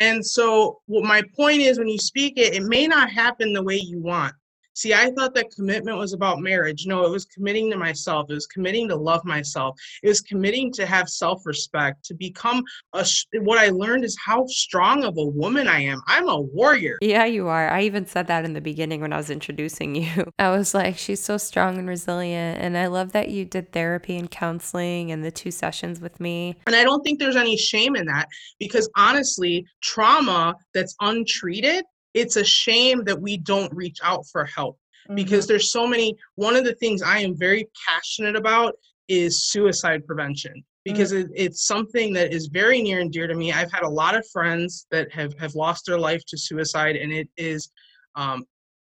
[0.00, 3.62] And so what my point is when you speak it, it may not happen the
[3.62, 4.34] way you want,
[4.74, 6.86] See, I thought that commitment was about marriage.
[6.86, 8.30] No, it was committing to myself.
[8.30, 9.78] It was committing to love myself.
[10.02, 13.06] It was committing to have self respect, to become a.
[13.40, 16.00] What I learned is how strong of a woman I am.
[16.06, 16.98] I'm a warrior.
[17.00, 17.68] Yeah, you are.
[17.70, 20.30] I even said that in the beginning when I was introducing you.
[20.38, 22.60] I was like, she's so strong and resilient.
[22.60, 26.56] And I love that you did therapy and counseling and the two sessions with me.
[26.66, 28.28] And I don't think there's any shame in that
[28.58, 34.78] because honestly, trauma that's untreated it's a shame that we don't reach out for help
[35.04, 35.14] mm-hmm.
[35.14, 38.74] because there's so many one of the things i am very passionate about
[39.08, 41.30] is suicide prevention because mm-hmm.
[41.32, 44.16] it, it's something that is very near and dear to me i've had a lot
[44.16, 47.70] of friends that have have lost their life to suicide and it is
[48.14, 48.44] um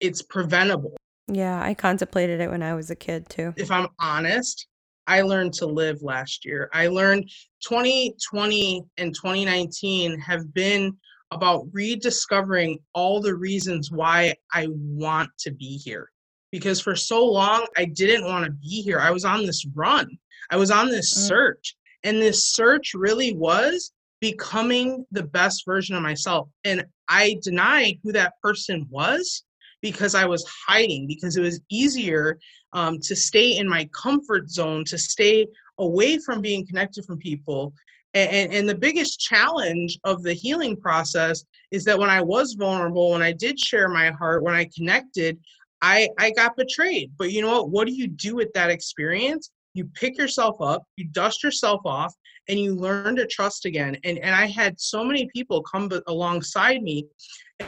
[0.01, 0.97] it's preventable
[1.29, 4.67] yeah i contemplated it when i was a kid too if i'm honest
[5.07, 7.29] i learned to live last year i learned
[7.63, 10.97] 2020 and 2019 have been
[11.31, 16.11] about rediscovering all the reasons why I want to be here.
[16.53, 19.01] Because for so long, I didn't want to be here.
[19.01, 20.09] I was on this run,
[20.51, 21.29] I was on this mm.
[21.29, 21.77] search.
[22.05, 26.49] And this search really was becoming the best version of myself.
[26.65, 29.43] And I denied who that person was
[29.83, 32.39] because I was hiding, because it was easier
[32.73, 35.47] um, to stay in my comfort zone, to stay
[35.79, 37.75] away from being connected from people
[38.17, 43.11] and, and, the biggest challenge of the healing process is that when I was vulnerable,
[43.11, 45.39] when I did share my heart, when I connected,
[45.83, 47.13] I, I got betrayed.
[47.19, 47.71] But you know what?
[47.71, 49.51] What do you do with that experience?
[49.75, 52.15] You pick yourself up, you dust yourself off,
[52.49, 53.97] and you learn to trust again.
[54.05, 57.07] And, and I had so many people come alongside me.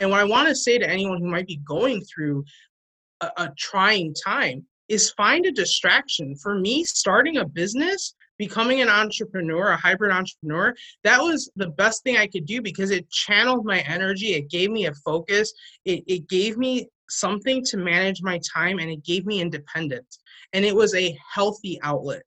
[0.00, 2.44] And what I want to say to anyone who might be going through
[3.20, 6.34] a, a trying time, is find a distraction.
[6.36, 10.74] For me, starting a business, becoming an entrepreneur, a hybrid entrepreneur,
[11.04, 14.34] that was the best thing I could do because it channeled my energy.
[14.34, 15.52] It gave me a focus.
[15.84, 20.20] It, it gave me something to manage my time and it gave me independence.
[20.52, 22.22] And it was a healthy outlet.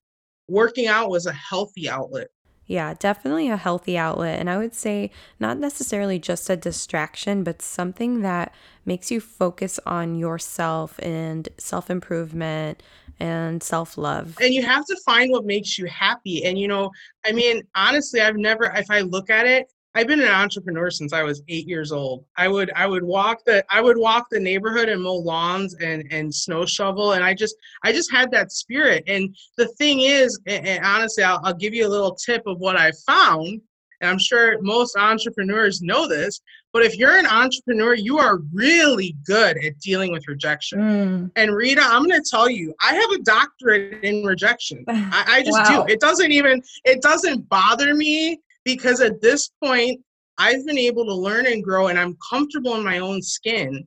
[0.48, 2.28] Working out was a healthy outlet.
[2.72, 4.40] Yeah, definitely a healthy outlet.
[4.40, 8.56] And I would say not necessarily just a distraction, but something that
[8.86, 12.82] makes you focus on yourself and self improvement
[13.20, 14.38] and self love.
[14.40, 16.46] And you have to find what makes you happy.
[16.46, 16.92] And, you know,
[17.26, 21.12] I mean, honestly, I've never, if I look at it, I've been an entrepreneur since
[21.12, 22.24] I was eight years old.
[22.38, 26.06] I would I would walk the I would walk the neighborhood and mow lawns and
[26.12, 29.04] and snow shovel, and I just I just had that spirit.
[29.08, 32.60] And the thing is, and, and honestly, I'll, I'll give you a little tip of
[32.60, 33.62] what I found.
[34.00, 36.42] And I'm sure most entrepreneurs know this,
[36.74, 40.80] but if you're an entrepreneur, you are really good at dealing with rejection.
[40.80, 41.32] Mm.
[41.36, 44.86] And Rita, I'm going to tell you, I have a doctorate in rejection.
[44.88, 45.86] I, I just wow.
[45.86, 45.94] do.
[45.94, 50.02] It doesn't even it doesn't bother me because at this point
[50.38, 53.86] I've been able to learn and grow and I'm comfortable in my own skin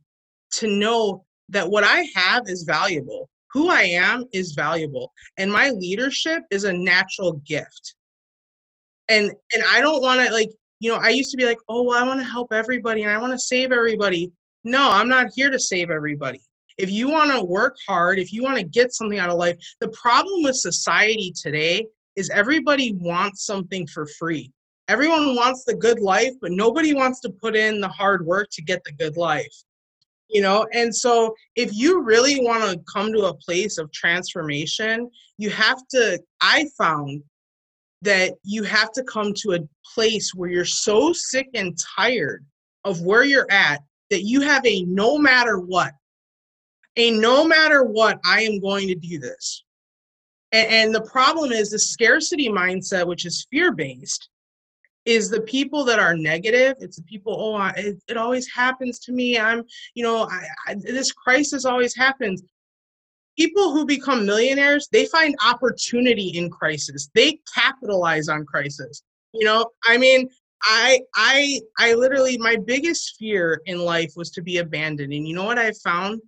[0.52, 3.28] to know that what I have is valuable.
[3.52, 7.94] Who I am is valuable and my leadership is a natural gift.
[9.08, 11.82] And and I don't want to like, you know, I used to be like, "Oh,
[11.82, 14.32] well, I want to help everybody and I want to save everybody."
[14.64, 16.40] No, I'm not here to save everybody.
[16.78, 19.56] If you want to work hard, if you want to get something out of life,
[19.80, 24.52] the problem with society today is everybody wants something for free
[24.88, 28.62] everyone wants the good life, but nobody wants to put in the hard work to
[28.62, 29.54] get the good life.
[30.28, 35.10] You know, and so if you really want to come to a place of transformation,
[35.38, 37.22] you have to, I found
[38.02, 42.44] that you have to come to a place where you're so sick and tired
[42.84, 45.92] of where you're at that you have a no matter what,
[46.96, 49.64] a no matter what, I am going to do this.
[50.52, 54.28] And, and the problem is the scarcity mindset, which is fear based,
[55.04, 56.76] is the people that are negative.
[56.80, 59.38] It's the people oh I, it, it always happens to me.
[59.38, 59.64] I'm
[59.94, 62.42] you know I, I, this crisis always happens.
[63.36, 67.10] People who become millionaires they find opportunity in crisis.
[67.14, 69.02] They capitalize on crisis.
[69.32, 70.28] You know i mean
[70.62, 75.12] i i i literally my biggest fear in life was to be abandoned.
[75.12, 76.20] And you know what i found?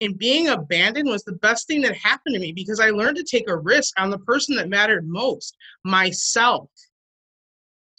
[0.00, 3.24] In being abandoned was the best thing that happened to me because i learned to
[3.24, 6.70] take a risk on the person that mattered most myself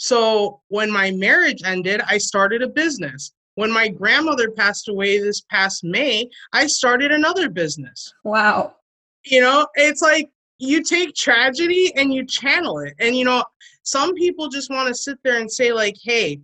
[0.04, 3.32] so when my marriage ended, I started a business.
[3.56, 8.12] When my grandmother passed away this past May, I started another business.
[8.26, 8.76] Wow.
[9.24, 12.96] You know, it's like you take tragedy and you channel it.
[13.00, 13.46] And, you know,
[13.84, 16.42] some people just want to sit there and say, like, hey,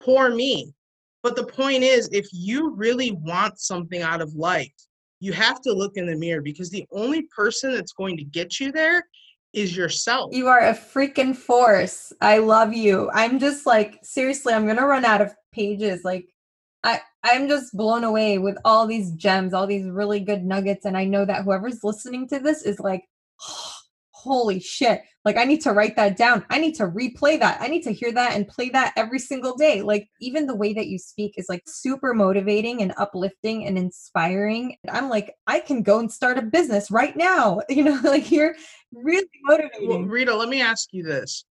[0.00, 0.72] poor me.
[1.24, 4.70] But the point is, if you really want something out of life,
[5.18, 8.60] you have to look in the mirror because the only person that's going to get
[8.60, 9.02] you there
[9.52, 10.34] is yourself.
[10.34, 12.12] You are a freaking force.
[12.20, 13.10] I love you.
[13.12, 16.26] I'm just like seriously, I'm going to run out of pages like
[16.84, 20.96] I I'm just blown away with all these gems, all these really good nuggets and
[20.96, 23.04] I know that whoever's listening to this is like
[23.42, 23.72] oh,
[24.12, 25.02] holy shit.
[25.24, 26.46] Like I need to write that down.
[26.48, 27.60] I need to replay that.
[27.60, 29.82] I need to hear that and play that every single day.
[29.82, 34.76] Like even the way that you speak is like super motivating and uplifting and inspiring.
[34.90, 37.60] I'm like, I can go and start a business right now.
[37.80, 38.56] You know, like you're
[38.92, 39.88] really motivating.
[39.88, 41.44] Well, Rita, let me ask you this.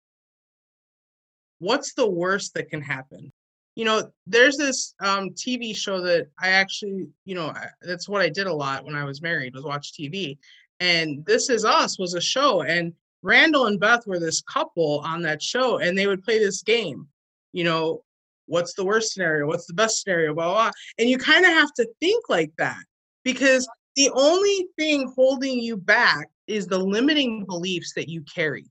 [1.57, 3.31] What's the worst that can happen?
[3.75, 7.51] You know, there's this um, TV show that I actually, you know,
[7.81, 10.37] that's what I did a lot when I was married was watch TV
[10.79, 15.21] and This Is Us was a show, and Randall and Beth were this couple on
[15.23, 17.07] that show, and they would play this game.
[17.51, 18.03] You know,
[18.45, 19.47] what's the worst scenario?
[19.47, 20.33] What's the best scenario?
[20.33, 20.71] Blah, blah.
[20.97, 22.83] And you kind of have to think like that
[23.23, 28.65] because the only thing holding you back is the limiting beliefs that you carry.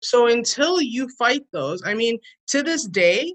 [0.00, 3.32] So until you fight those, I mean, to this day,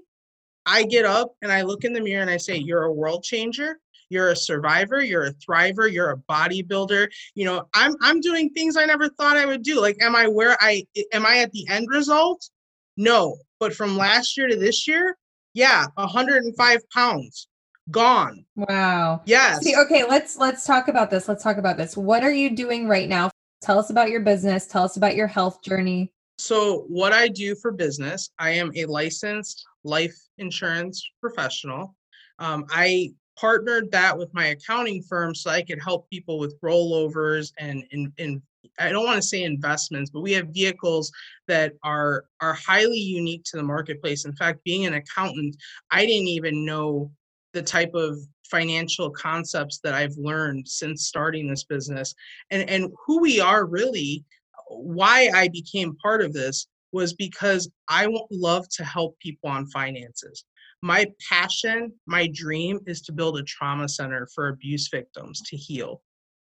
[0.66, 3.24] I get up and I look in the mirror and I say, You're a world
[3.24, 8.50] changer you're a survivor you're a thriver you're a bodybuilder you know i'm i'm doing
[8.50, 9.80] things i never thought i would do.
[9.80, 12.48] Like am i where i am i at the end result?
[12.96, 15.16] No but from last year to this year
[15.54, 17.48] yeah 105 pounds
[17.90, 18.44] gone.
[18.54, 19.22] Wow.
[19.24, 19.62] Yes.
[19.62, 21.96] See, okay let's let's talk about this let's talk about this.
[21.96, 23.30] What are you doing right now?
[23.62, 26.12] Tell us about your business tell us about your health journey.
[26.38, 31.94] So what i do for business i am a licensed life insurance professional.
[32.38, 37.52] Um, I partnered that with my accounting firm so I could help people with rollovers
[37.58, 38.42] and in, in
[38.78, 41.12] I don't want to say investments, but we have vehicles
[41.46, 44.24] that are are highly unique to the marketplace.
[44.24, 45.56] In fact, being an accountant,
[45.90, 47.10] I didn't even know
[47.52, 48.18] the type of
[48.50, 52.14] financial concepts that I've learned since starting this business
[52.50, 54.24] and, and who we are really,
[54.68, 60.44] why I became part of this was because I love to help people on finances.
[60.82, 66.02] My passion, my dream is to build a trauma center for abuse victims to heal,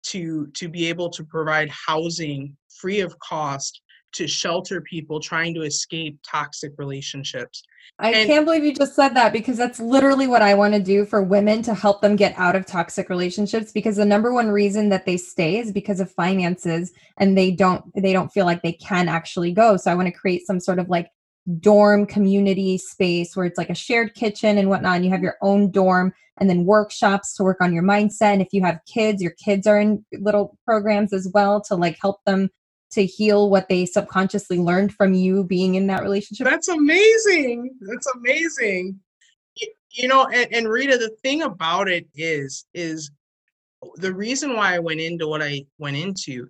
[0.08, 3.82] to, to be able to provide housing free of cost
[4.14, 7.64] to shelter people trying to escape toxic relationships.
[8.00, 10.80] I and, can't believe you just said that because that's literally what I want to
[10.80, 14.50] do for women to help them get out of toxic relationships because the number one
[14.50, 18.62] reason that they stay is because of finances and they don't they don't feel like
[18.62, 19.78] they can actually go.
[19.78, 21.10] So I want to create some sort of like
[21.60, 25.38] dorm community space where it's like a shared kitchen and whatnot and you have your
[25.42, 29.22] own dorm and then workshops to work on your mindset and if you have kids
[29.22, 32.50] your kids are in little programs as well to like help them
[32.92, 36.46] to heal what they subconsciously learned from you being in that relationship.
[36.46, 37.76] That's amazing.
[37.82, 39.00] That's amazing.
[39.92, 43.12] You, know, and, and Rita, the thing about it is, is
[43.96, 46.50] the reason why I went into what I went into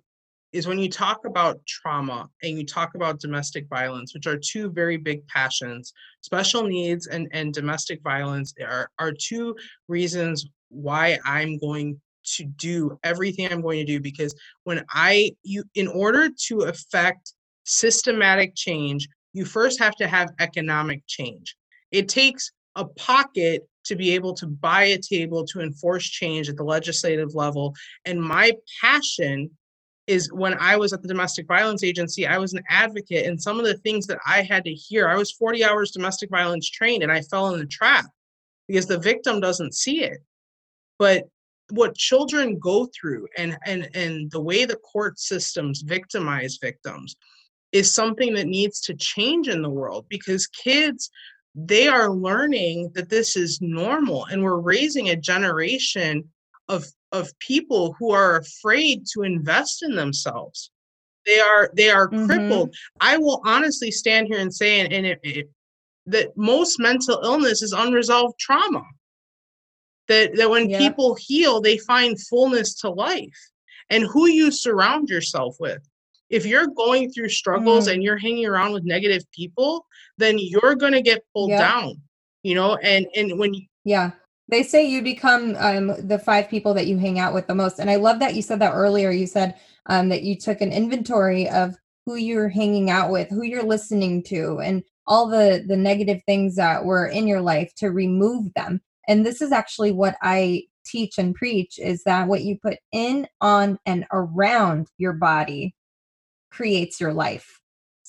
[0.52, 4.70] is when you talk about trauma and you talk about domestic violence, which are two
[4.70, 5.92] very big passions,
[6.22, 9.54] special needs and, and domestic violence are, are two
[9.88, 12.00] reasons why I'm going
[12.36, 14.34] to do everything I'm going to do because
[14.64, 17.32] when I you in order to affect
[17.64, 21.56] systematic change, you first have to have economic change.
[21.90, 26.56] It takes a pocket to be able to buy a table to enforce change at
[26.56, 27.74] the legislative level.
[28.04, 29.50] And my passion
[30.08, 33.26] is when I was at the domestic violence agency, I was an advocate.
[33.26, 36.30] And some of the things that I had to hear, I was 40 hours domestic
[36.30, 38.06] violence trained and I fell in the trap
[38.66, 40.18] because the victim doesn't see it.
[40.98, 41.28] But
[41.70, 47.16] what children go through and and and the way the court systems victimize victims
[47.72, 51.10] is something that needs to change in the world because kids
[51.54, 56.24] they are learning that this is normal and we're raising a generation
[56.68, 60.70] of of people who are afraid to invest in themselves
[61.26, 62.26] they are they are mm-hmm.
[62.26, 65.48] crippled i will honestly stand here and say and, and it, it,
[66.06, 68.82] that most mental illness is unresolved trauma
[70.08, 70.78] that that when yeah.
[70.78, 73.38] people heal they find fullness to life
[73.90, 75.82] and who you surround yourself with
[76.30, 77.94] if you're going through struggles mm.
[77.94, 79.86] and you're hanging around with negative people
[80.16, 81.60] then you're going to get pulled yeah.
[81.60, 81.94] down
[82.42, 83.54] you know and and when
[83.84, 84.10] yeah
[84.48, 87.78] they say you become um, the five people that you hang out with the most.
[87.78, 89.10] And i love that you said that earlier.
[89.10, 89.54] You said
[89.86, 91.76] um, that you took an inventory of
[92.06, 96.56] who you're hanging out with who you're listening to and all the the negative things
[96.56, 98.80] that were in your life to remove them.
[99.06, 103.26] And this is actually what i teach and preach is that what you put in
[103.40, 105.74] on and around your body
[106.50, 107.57] creates your life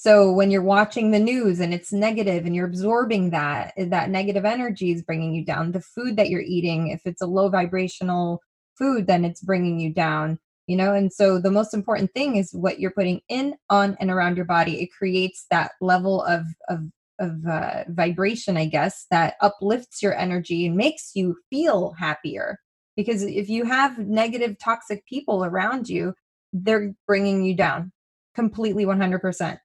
[0.02, 4.10] so when you're watching the news and it's negative and you're absorbing that eh, that
[4.10, 7.50] negative energy is bringing you down the food that you're eating if it's a low
[7.50, 8.39] vibrational
[8.78, 12.52] food then it's bringing you down you know and so the most important thing is
[12.54, 16.80] what you're putting in on and around your body it creates that level of of
[17.20, 22.60] of uh, vibration, I guess, that uplifts your energy and makes you feel happier.
[22.95, 26.14] Because if you have negative, toxic people around you,
[26.54, 27.91] they're bringing you down
[28.36, 29.60] completely 100%.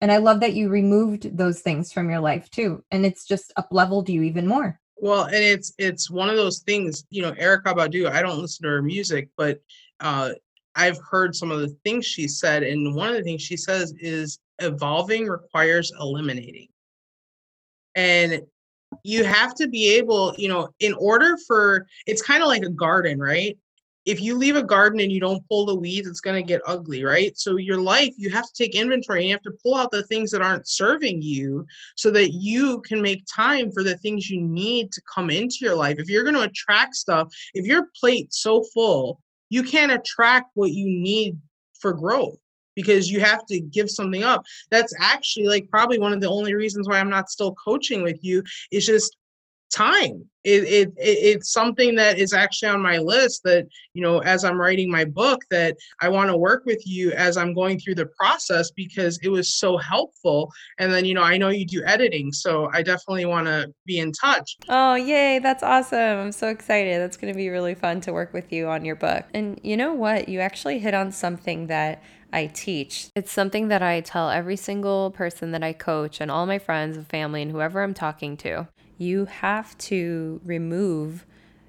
[0.00, 2.82] And I love that you removed those things from your life too.
[2.90, 4.80] And it's just up leveled you even more.
[4.96, 8.64] Well, and it's it's one of those things, you know, Erykah Badu, I don't listen
[8.64, 9.60] to her music, but
[10.00, 10.30] uh
[10.74, 12.62] I've heard some of the things she said.
[12.62, 16.68] And one of the things she says is evolving requires eliminating
[17.94, 18.42] and
[19.02, 22.70] you have to be able you know in order for it's kind of like a
[22.70, 23.58] garden right
[24.10, 26.60] if you leave a garden and you don't pull the weeds it's going to get
[26.66, 29.76] ugly right so your life you have to take inventory and you have to pull
[29.76, 31.64] out the things that aren't serving you
[31.96, 35.76] so that you can make time for the things you need to come into your
[35.76, 40.50] life if you're going to attract stuff if your plate's so full you can't attract
[40.54, 41.38] what you need
[41.80, 42.38] for growth
[42.76, 44.42] because you have to give something up.
[44.70, 48.18] That's actually like probably one of the only reasons why I'm not still coaching with
[48.22, 49.16] you is just
[49.70, 50.24] time.
[50.42, 54.42] It, it, it, it's something that is actually on my list that you know as
[54.42, 57.96] i'm writing my book that i want to work with you as i'm going through
[57.96, 60.50] the process because it was so helpful.
[60.78, 63.98] And then you know i know you do editing so i definitely want to be
[63.98, 64.56] in touch.
[64.68, 65.40] Oh yay.
[65.40, 65.98] That's awesome.
[65.98, 67.00] I'm so excited.
[67.00, 69.24] That's going to be really fun to work with you on your book.
[69.34, 70.28] And you know what?
[70.28, 72.02] You actually hit on something that
[72.32, 73.08] I teach.
[73.16, 76.96] It's something that I tell every single person that I coach and all my friends
[76.96, 78.68] and family and whoever I'm talking to.
[79.00, 81.24] You have to remove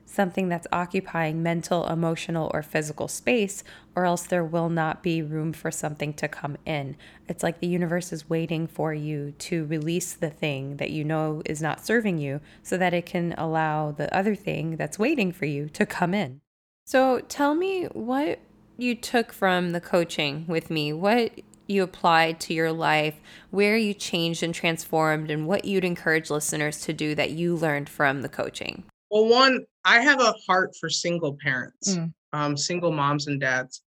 [0.05, 3.63] something that's occupying mental, emotional, or physical space,
[3.95, 6.97] or else there will not be room for something to come in.
[7.29, 11.41] It's like the universe is waiting for you to release the thing that you know
[11.45, 15.45] is not serving you so that it can allow the other thing that's waiting for
[15.45, 16.41] you to come in.
[16.85, 18.39] So tell me what
[18.75, 21.31] you took from the coaching with me, what
[21.71, 23.19] you applied to your life,
[23.49, 27.89] where you changed and transformed, and what you'd encourage listeners to do that you learned
[27.89, 28.83] from the coaching.
[29.09, 32.13] Well, one, I have a heart for single parents, mm.
[32.33, 33.81] um, single moms and dads.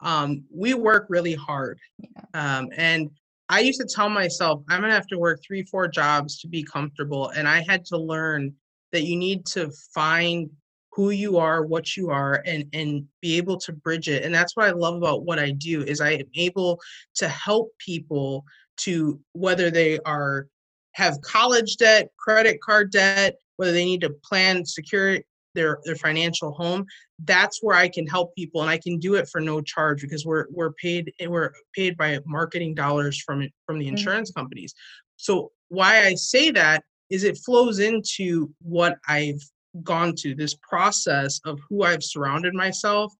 [0.00, 1.78] Um, we work really hard.
[1.98, 2.08] Yeah.
[2.34, 3.10] Um, and
[3.50, 6.48] I used to tell myself, I'm going to have to work three, four jobs to
[6.48, 7.30] be comfortable.
[7.30, 8.54] And I had to learn
[8.92, 10.48] that you need to find
[10.92, 14.24] who you are, what you are, and and be able to bridge it.
[14.24, 16.80] And that's what I love about what I do is I am able
[17.16, 18.44] to help people
[18.78, 20.46] to whether they are
[20.92, 25.18] have college debt, credit card debt, whether they need to plan secure
[25.54, 26.86] their their financial home
[27.24, 30.24] that's where i can help people and i can do it for no charge because
[30.24, 33.90] we're we're paid eh, we're paid by marketing dollars from from the mm.
[33.90, 34.40] insurance mm-hmm.
[34.40, 34.74] companies
[35.16, 39.42] so why i say that is it flows into what i've
[39.82, 43.12] gone to this process of who i've surrounded myself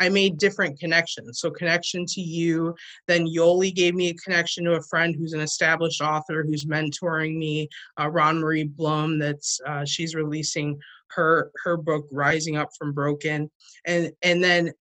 [0.00, 1.40] I made different connections.
[1.40, 2.74] So connection to you.
[3.06, 7.36] Then Yoli gave me a connection to a friend who's an established author who's mentoring
[7.36, 7.68] me.
[7.98, 9.18] Uh, Ron Marie Blum.
[9.18, 10.78] That's uh, she's releasing
[11.12, 13.50] her her book Rising Up from Broken,
[13.86, 14.72] and and then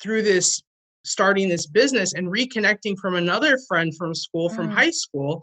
[0.00, 0.62] through this
[1.04, 4.72] starting this business and reconnecting from another friend from school from mm.
[4.72, 5.42] high school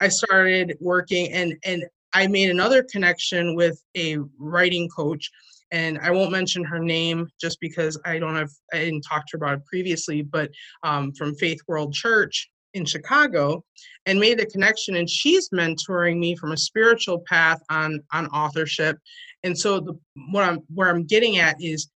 [0.00, 1.84] i started working and and
[2.16, 5.30] i made another connection with a writing coach
[5.72, 9.32] and I won't mention her name just because I don't have I didn't talk to
[9.32, 10.50] her about it previously, but
[10.84, 13.64] um, from Faith World Church in Chicago,
[14.04, 14.96] and made the connection.
[14.96, 18.98] And she's mentoring me from a spiritual path on on authorship.
[19.42, 19.98] And so the
[20.30, 21.90] what I'm where I'm getting at is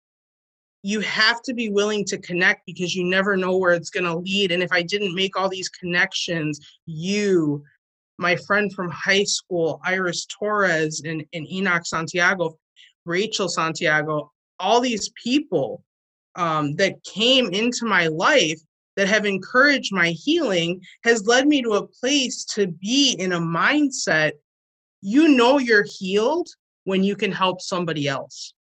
[0.82, 4.16] you have to be willing to connect because you never know where it's going to
[4.16, 4.52] lead.
[4.52, 7.64] And if I didn't make all these connections, you,
[8.18, 12.58] my friend from high school, Iris Torres and, and Enoch Santiago,
[13.04, 15.82] Rachel Santiago, all these people
[16.34, 18.60] um, that came into my life
[18.96, 23.40] that have encouraged my healing has led me to a place to be in a
[23.40, 24.32] mindset
[25.00, 26.48] you know you're healed
[26.84, 28.54] when you can help somebody else.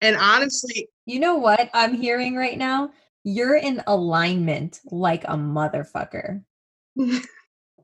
[0.00, 2.90] And honestly, you know what I'm hearing right now?
[3.24, 6.42] You're in alignment like a motherfucker.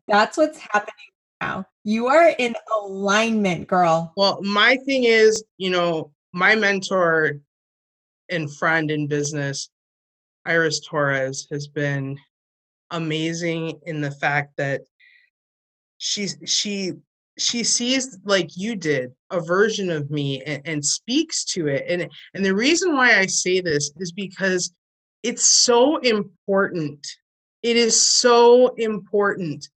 [0.08, 0.94] That's what's happening
[1.40, 1.66] now.
[1.84, 4.12] You are in alignment, girl.
[4.16, 7.38] Well, my thing is, you know, my mentor
[8.30, 9.70] and friend in business,
[10.46, 12.18] Iris Torres, has been
[12.90, 14.82] amazing in the fact that
[15.98, 16.92] she's she
[17.38, 22.08] she sees like you did a version of me and, and, speaks to it and
[22.34, 24.72] and the reason why i say this is because
[25.22, 27.04] it's so important
[27.62, 29.68] it is so important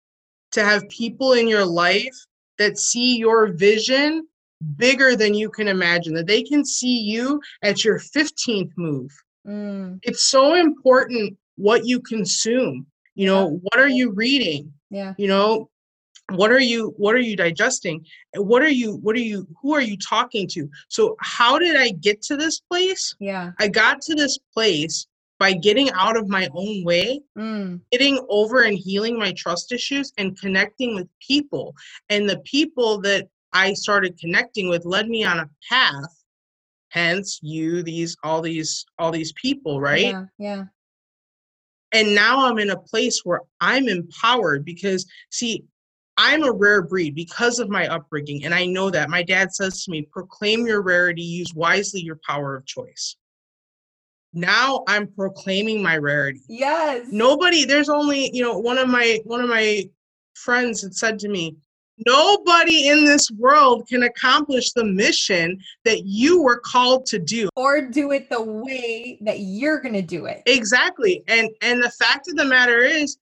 [0.58, 2.18] to have people in your life
[2.58, 4.28] that see your vision
[4.76, 9.12] bigger than you can imagine, that they can see you at your 15th move.
[9.48, 10.00] Mm.
[10.02, 12.88] It's so important what you consume.
[13.14, 14.74] You know, what are you reading?
[14.90, 15.14] Yeah.
[15.18, 15.70] You know,
[16.32, 18.06] what are you what are you digesting
[18.36, 21.90] what are you what are you who are you talking to so how did i
[21.90, 25.08] get to this place yeah i got to this place
[25.40, 27.80] by getting out of my own way, mm.
[27.92, 31.76] getting over and healing my trust issues and connecting with people.
[32.10, 36.24] And the people that I started connecting with led me on a path.
[36.90, 40.06] Hence you, these all these all these people, right?
[40.06, 40.26] Yeah.
[40.40, 40.64] Yeah.
[41.92, 45.66] And now I'm in a place where I'm empowered because see,
[46.18, 48.46] I'm a rare breed because of my upbringing.
[48.46, 52.20] And I know that my dad says to me, proclaim your rarity, use wisely your
[52.26, 53.18] power of choice
[54.38, 56.42] now i'm proclaiming my rarity.
[56.48, 57.08] Yes.
[57.12, 59.90] Nobody there's only you know one of my one of my
[60.36, 61.56] friends had said to me
[62.06, 67.50] nobody in this world can accomplish the mission that you were called to do.
[67.56, 70.44] Or do it the way that you're going to do it.
[70.46, 71.24] Exactly.
[71.28, 73.18] And and the fact of the matter is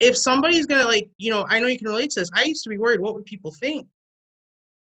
[0.00, 2.30] if somebody's going to like you know i know you can relate to this.
[2.34, 3.86] I used to be worried what would people think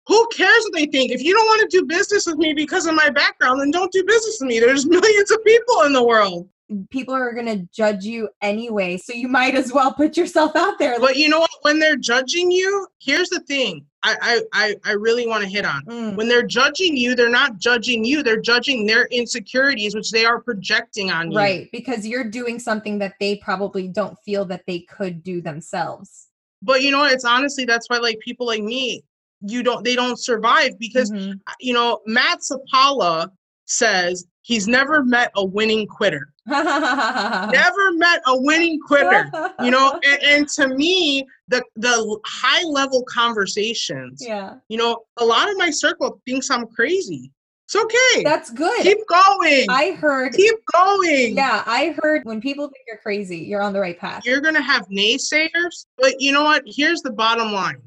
[0.06, 1.12] who cares what they think?
[1.12, 3.92] If you don't want to do business with me because of my background, then don't
[3.92, 4.58] do business with me.
[4.58, 6.48] There's millions of people in the world.
[6.90, 10.78] People are going to judge you anyway, so you might as well put yourself out
[10.78, 10.98] there.
[10.98, 11.50] But you know what?
[11.60, 13.84] When they're judging you, here's the thing.
[14.04, 15.84] I I I really want to hit on.
[15.84, 16.16] Mm.
[16.16, 18.22] When they're judging you, they're not judging you.
[18.22, 21.36] They're judging their insecurities, which they are projecting on you.
[21.36, 26.28] Right, because you're doing something that they probably don't feel that they could do themselves.
[26.62, 27.12] But you know, what?
[27.12, 29.04] it's honestly that's why like people like me,
[29.46, 31.32] you don't they don't survive because mm-hmm.
[31.60, 33.30] you know Matt Sapala
[33.66, 36.28] says he's never met a winning quitter.
[36.46, 39.30] never met a winning quitter.
[39.60, 44.22] You know, and, and, to me, the the high level conversations.
[44.24, 44.54] Yeah.
[44.68, 47.30] You know, a lot of my circle thinks I'm crazy.
[47.66, 48.22] It's okay.
[48.22, 48.82] That's good.
[48.82, 49.66] Keep going.
[49.70, 50.34] I heard.
[50.34, 51.36] Keep going.
[51.36, 54.26] Yeah, I heard when people think you're crazy, you're on the right path.
[54.26, 56.64] You're gonna have naysayers, but you know what?
[56.66, 57.80] Here's the bottom line: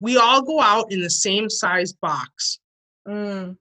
[0.00, 2.58] we all go out in the same size box.
[3.06, 3.56] Mm.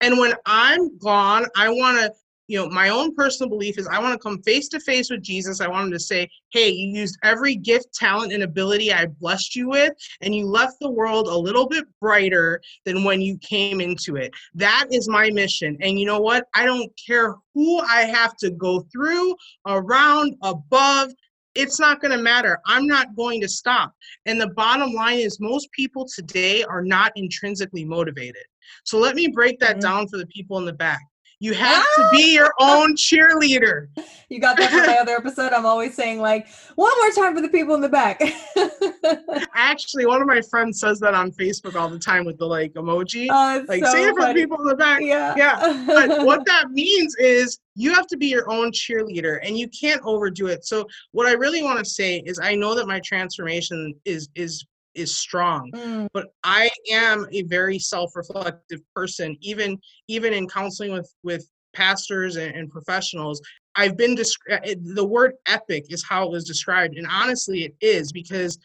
[0.00, 2.12] And when I'm gone, I want to,
[2.48, 5.22] you know, my own personal belief is I want to come face to face with
[5.22, 5.60] Jesus.
[5.60, 9.54] I want him to say, Hey, you used every gift, talent, and ability I blessed
[9.54, 13.80] you with, and you left the world a little bit brighter than when you came
[13.80, 14.32] into it.
[14.54, 15.78] That is my mission.
[15.80, 16.46] And you know what?
[16.54, 21.12] I don't care who I have to go through, around, above,
[21.54, 22.58] it's not going to matter.
[22.66, 23.94] I'm not going to stop.
[24.26, 28.44] And the bottom line is, most people today are not intrinsically motivated.
[28.84, 29.80] So let me break that mm-hmm.
[29.80, 31.00] down for the people in the back.
[31.42, 31.94] You have ah!
[31.96, 33.88] to be your own cheerleader.
[34.28, 35.52] You got that from my other episode.
[35.52, 38.18] I'm always saying like, one more time for the people in the back.
[39.54, 42.72] Actually, one of my friends says that on Facebook all the time with the like
[42.72, 43.26] emoji.
[43.30, 45.02] Oh, like so say it for the people in the back.
[45.02, 45.34] Yeah.
[45.36, 45.84] Yeah.
[45.86, 50.00] But what that means is you have to be your own cheerleader and you can't
[50.02, 50.64] overdo it.
[50.64, 54.64] So what I really want to say is I know that my transformation is is
[54.94, 56.08] is strong mm.
[56.12, 59.78] but i am a very self-reflective person even
[60.08, 63.40] even in counseling with with pastors and, and professionals
[63.76, 67.74] i've been described uh, the word epic is how it was described and honestly it
[67.80, 68.58] is because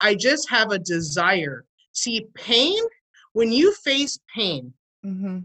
[0.00, 2.82] i just have a desire see pain
[3.32, 4.72] when you face pain
[5.04, 5.38] mm-hmm.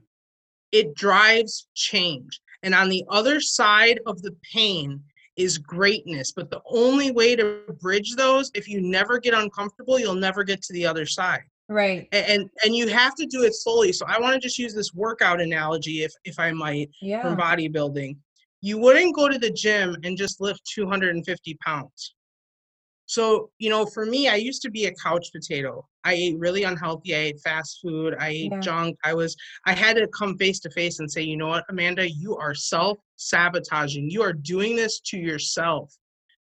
[0.71, 5.01] it drives change and on the other side of the pain
[5.39, 6.33] is greatness.
[6.33, 10.61] But the only way to bridge those, if you never get uncomfortable, you'll never get
[10.63, 11.43] to the other side.
[11.69, 12.07] Right.
[12.11, 13.93] And and you have to do it slowly.
[13.93, 17.21] So I want to just use this workout analogy, if if I might, yeah.
[17.21, 18.17] from bodybuilding.
[18.61, 22.15] You wouldn't go to the gym and just lift 250 pounds.
[23.09, 25.83] So, you know, for me, I used to be a couch potato.
[26.03, 27.15] I ate really unhealthy.
[27.15, 28.13] I ate fast food.
[28.19, 28.59] I ate yeah.
[28.59, 28.99] junk.
[29.03, 29.35] I was,
[29.65, 32.53] I had to come face to face and say, you know what, Amanda, you are
[32.53, 34.11] self sabotaging.
[34.11, 35.91] You are doing this to yourself.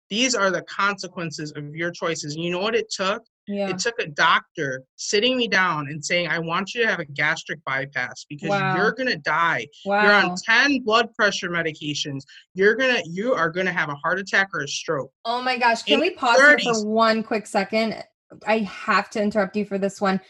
[0.09, 2.35] These are the consequences of your choices.
[2.35, 3.23] And you know what it took?
[3.47, 3.69] Yeah.
[3.69, 7.05] It took a doctor sitting me down and saying, I want you to have a
[7.05, 8.77] gastric bypass because wow.
[8.77, 9.67] you're gonna die.
[9.85, 10.03] Wow.
[10.03, 12.23] You're on 10 blood pressure medications.
[12.55, 15.13] You're gonna you are gonna have a heart attack or a stroke.
[15.25, 15.83] Oh my gosh.
[15.83, 16.61] Can In we pause 30s.
[16.61, 18.03] here for one quick second?
[18.47, 20.21] I have to interrupt you for this one.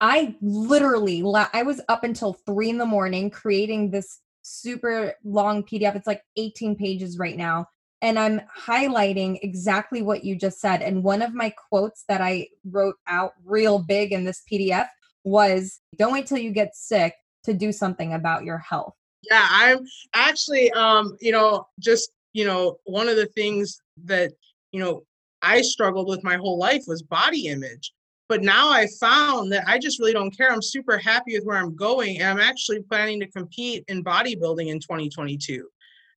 [0.00, 5.96] I literally I was up until three in the morning creating this super long PDF.
[5.96, 7.66] It's like 18 pages right now
[8.02, 10.82] and I'm highlighting exactly what you just said.
[10.82, 14.88] And one of my quotes that I wrote out real big in this PDF
[15.24, 18.94] was don't wait till you get sick to do something about your health.
[19.30, 19.80] Yeah, I'm
[20.14, 24.32] actually um, you know, just, you know, one of the things that,
[24.72, 25.02] you know,
[25.42, 27.92] I struggled with my whole life was body image.
[28.28, 30.52] But now I found that I just really don't care.
[30.52, 34.68] I'm super happy with where I'm going and I'm actually planning to compete in bodybuilding
[34.68, 35.66] in 2022.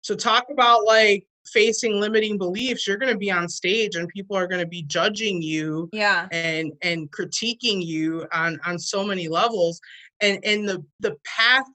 [0.00, 4.36] So talk about like facing limiting beliefs you're going to be on stage and people
[4.36, 6.28] are going to be judging you yeah.
[6.32, 9.80] and and critiquing you on on so many levels.
[10.20, 11.66] And and the the path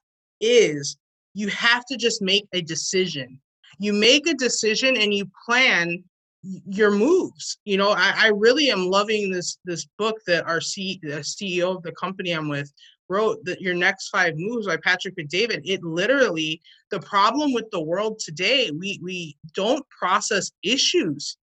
[0.41, 0.97] is
[1.33, 3.39] you have to just make a decision.
[3.79, 6.03] You make a decision and you plan
[6.65, 7.57] your moves.
[7.65, 11.75] You know i, I really am loving this this book that our C, the ceo
[11.75, 12.71] of the company i'm with
[13.09, 15.61] wrote that your next five moves by Patrick Bet-David.
[15.65, 21.37] It literally the problem with the world today, we we don't process issues.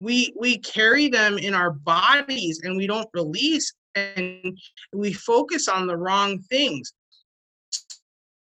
[0.00, 4.58] We we carry them in our bodies and we don't release and
[4.92, 6.92] we focus on the wrong things.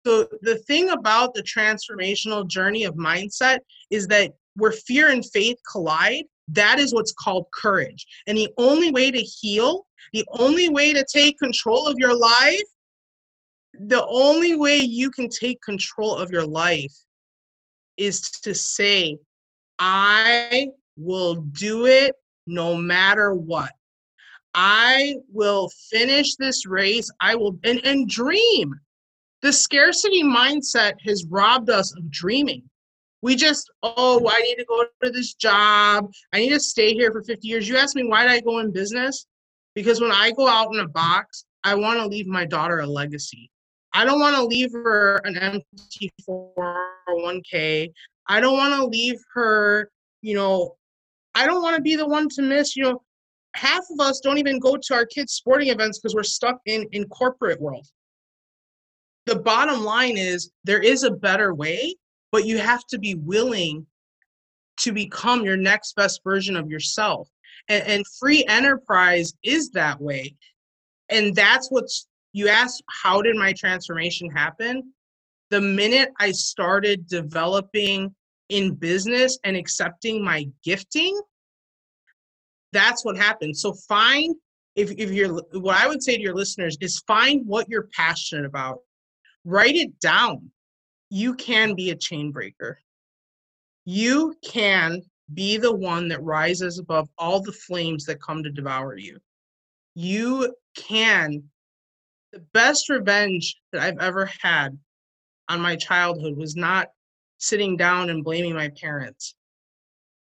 [0.06, 5.58] So the thing about the transformational journey of mindset is that where fear and faith
[5.72, 8.06] collide, that is what's called courage.
[8.28, 12.62] And the only way to heal, the only way to take control of your life,
[13.74, 16.94] the only way you can take control of your life
[17.98, 19.18] is to say,
[19.80, 22.16] I will do it
[22.48, 23.72] no matter what.
[24.54, 27.10] I will finish this race.
[27.22, 28.74] I will and, and dream.
[29.42, 32.70] The scarcity mindset has robbed us of dreaming.
[33.22, 36.12] We just, oh, I need to go to this job.
[36.34, 37.70] I need to stay here for 50 years.
[37.70, 39.28] You ask me, why did I go in business?
[39.76, 42.88] Because when I go out in a box, I want to leave my daughter a
[42.88, 43.50] legacy.
[43.94, 47.92] I don't want to leave her an empty 401k.
[48.28, 49.92] I don't want to leave her,
[50.22, 50.76] you know,
[51.36, 53.02] I don't want to be the one to miss, you know,
[53.56, 56.88] half of us don't even go to our kids' sporting events because we're stuck in
[56.92, 57.88] in corporate world.
[59.28, 61.96] the bottom line is there is a better way,
[62.32, 63.86] but you have to be willing
[64.78, 67.30] to become your next best version of yourself.
[67.68, 70.36] And, and free enterprise is that way.
[71.10, 74.94] And that's what's you asked, how did my transformation happen?
[75.50, 78.16] The minute I started developing
[78.50, 81.20] in business and accepting my gifting,
[82.72, 83.58] that's what happened.
[83.58, 84.36] So find
[84.76, 88.46] if if you're what I would say to your listeners is find what you're passionate
[88.46, 88.80] about.
[89.44, 90.52] Write it down.
[91.14, 92.80] You can be a chain breaker.
[93.84, 95.02] You can
[95.34, 99.20] be the one that rises above all the flames that come to devour you.
[99.94, 101.44] You can.
[102.32, 104.80] The best revenge that I've ever had
[105.50, 106.88] on my childhood was not
[107.40, 109.36] sitting down and blaming my parents.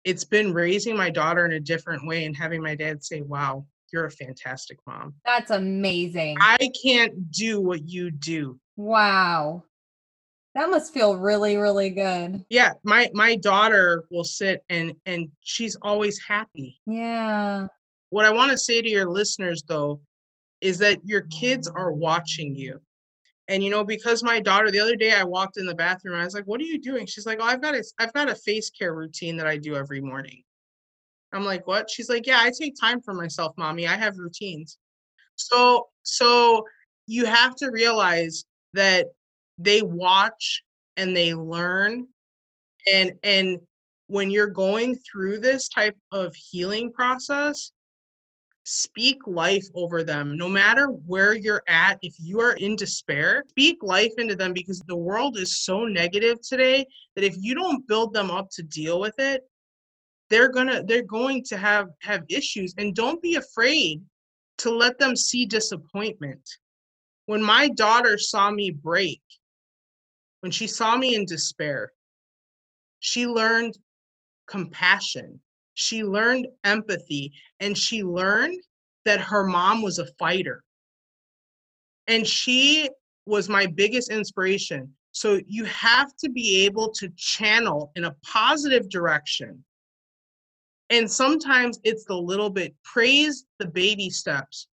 [0.04, 3.66] It's been raising my daughter in a different way and having my dad say, Wow,
[3.92, 5.12] you're a fantastic mom.
[5.26, 6.38] That's amazing.
[6.40, 8.58] I can't do what you do.
[8.76, 9.64] Wow.
[10.54, 12.44] That must feel really really good.
[12.48, 16.80] Yeah, my my daughter will sit and and she's always happy.
[16.86, 17.68] Yeah.
[18.10, 20.00] What I want to say to your listeners though
[20.60, 22.80] is that your kids are watching you.
[23.48, 26.22] And you know, because my daughter, the other day I walked in the bathroom and
[26.22, 28.30] I was like, "What are you doing?" She's like, "Oh, I've got a, I've got
[28.30, 30.42] a face care routine that I do every morning."
[31.32, 33.86] I'm like, "What?" She's like, "Yeah, I take time for myself, mommy.
[33.88, 34.78] I have routines."
[35.34, 36.64] So, so
[37.06, 38.44] you have to realize
[38.74, 39.06] that
[39.60, 40.62] they watch
[40.96, 42.06] and they learn,
[42.90, 43.58] and and
[44.06, 47.72] when you're going through this type of healing process,
[48.64, 53.78] speak life over them no matter where you're at if you are in despair speak
[53.82, 56.86] life into them because the world is so negative today
[57.16, 59.42] that if you don't build them up to deal with it
[60.30, 64.00] they're gonna they're going to have have issues and don't be afraid
[64.58, 66.48] to let them see disappointment.
[67.26, 69.20] When my daughter saw me break
[70.40, 71.92] when she saw me in despair
[73.00, 73.76] she learned
[74.46, 75.40] compassion
[75.74, 78.62] she learned empathy and she learned
[79.04, 80.62] that her mom was a fighter.
[82.06, 82.90] And she
[83.26, 84.92] was my biggest inspiration.
[85.12, 89.64] So you have to be able to channel in a positive direction.
[90.90, 94.66] And sometimes it's the little bit praise the baby steps.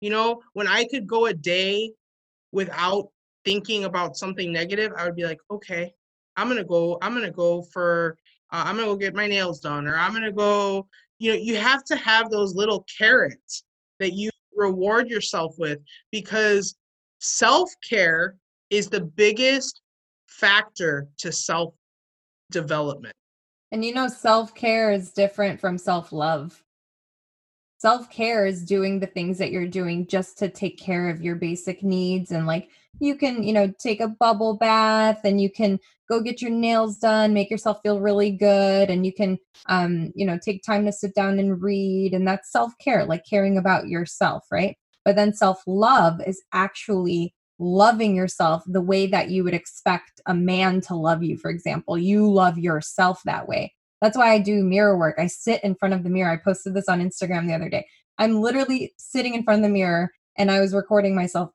[0.00, 1.92] You know, when I could go a day
[2.52, 3.08] without
[3.44, 5.92] thinking about something negative, I would be like, okay,
[6.36, 8.16] I'm to go, I'm to go for
[8.50, 10.86] uh, i'm gonna go get my nails done or i'm gonna go
[11.18, 13.64] you know you have to have those little carrots
[13.98, 15.78] that you reward yourself with
[16.10, 16.76] because
[17.20, 18.36] self-care
[18.70, 19.82] is the biggest
[20.28, 21.74] factor to self
[22.50, 23.14] development
[23.70, 26.62] and you know self-care is different from self-love.
[27.80, 31.82] Self-care is doing the things that you're doing just to take care of your basic
[31.82, 32.70] needs and like
[33.00, 35.78] you can you know take a bubble bath and you can
[36.08, 40.26] go get your nails done make yourself feel really good and you can um you
[40.26, 44.44] know take time to sit down and read and that's self-care like caring about yourself
[44.50, 50.34] right but then self-love is actually loving yourself the way that you would expect a
[50.34, 54.62] man to love you for example you love yourself that way that's why I do
[54.62, 55.16] mirror work.
[55.18, 56.30] I sit in front of the mirror.
[56.30, 57.86] I posted this on Instagram the other day.
[58.18, 61.50] I'm literally sitting in front of the mirror and I was recording myself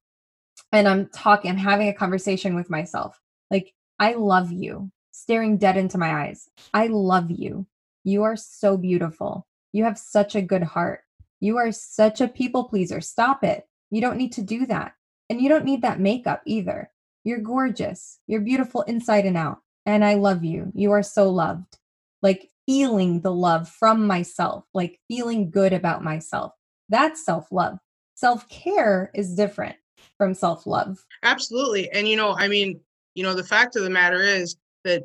[0.72, 3.20] and I'm talking, I'm having a conversation with myself.
[3.52, 6.50] Like, I love you, staring dead into my eyes.
[6.74, 7.68] I love you.
[8.04, 9.48] You are so beautiful.
[9.72, 11.02] You have such a good heart.
[11.40, 13.02] You are such a people pleaser.
[13.02, 13.68] Stop it.
[13.92, 14.94] You don't need to do that.
[15.30, 16.90] And you don't need that makeup either.
[17.24, 18.20] You're gorgeous.
[18.28, 19.60] You're beautiful inside and out.
[19.86, 20.72] And I love you.
[20.74, 21.78] You are so loved
[22.24, 26.54] like feeling the love from myself, like feeling good about myself.
[26.90, 27.78] That's self love.
[28.16, 29.76] Self care is different
[30.18, 31.04] from self love.
[31.24, 31.90] Absolutely.
[31.92, 32.80] And, you know, I mean,
[33.16, 35.04] you know, the fact of the matter is that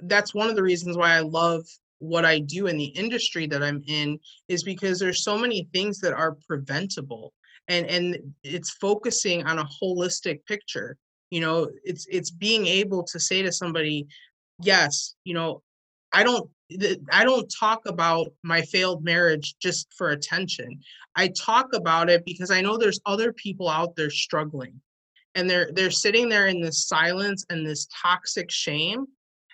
[0.00, 1.64] that's one of the reasons why I love
[1.98, 6.00] what I do in the industry that I'm in is because there's so many things
[6.00, 7.32] that are preventable
[7.68, 10.98] and and it's focusing on a holistic picture
[11.30, 14.06] you know it's it's being able to say to somebody
[14.60, 15.62] yes you know
[16.12, 16.48] I don't
[17.12, 20.80] I don't talk about my failed marriage just for attention.
[21.16, 24.80] I talk about it because I know there's other people out there struggling
[25.34, 29.06] and they're they're sitting there in this silence and this toxic shame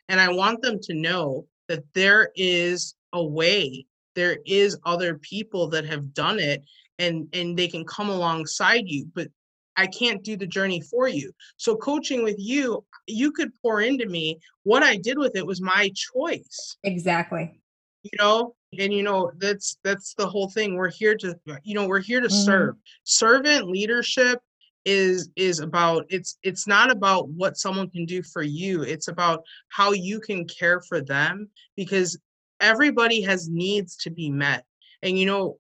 [0.09, 3.87] and I want them to know that there is a way.
[4.17, 6.65] There is other people that have done it
[6.99, 9.29] and and they can come alongside you, but
[9.77, 11.33] I can't do the journey for you.
[11.57, 14.39] So coaching with you, you could pour into me.
[14.65, 16.77] What I did with it was my choice.
[16.85, 17.61] Exactly.
[18.03, 20.75] You know, and you know that's that's the whole thing.
[20.75, 22.45] We're here to you know, we're here to mm-hmm.
[22.45, 22.77] serve.
[23.05, 24.41] Servant leadership
[24.85, 29.43] is is about it's it's not about what someone can do for you it's about
[29.69, 32.19] how you can care for them because
[32.61, 34.65] everybody has needs to be met
[35.03, 35.59] and you know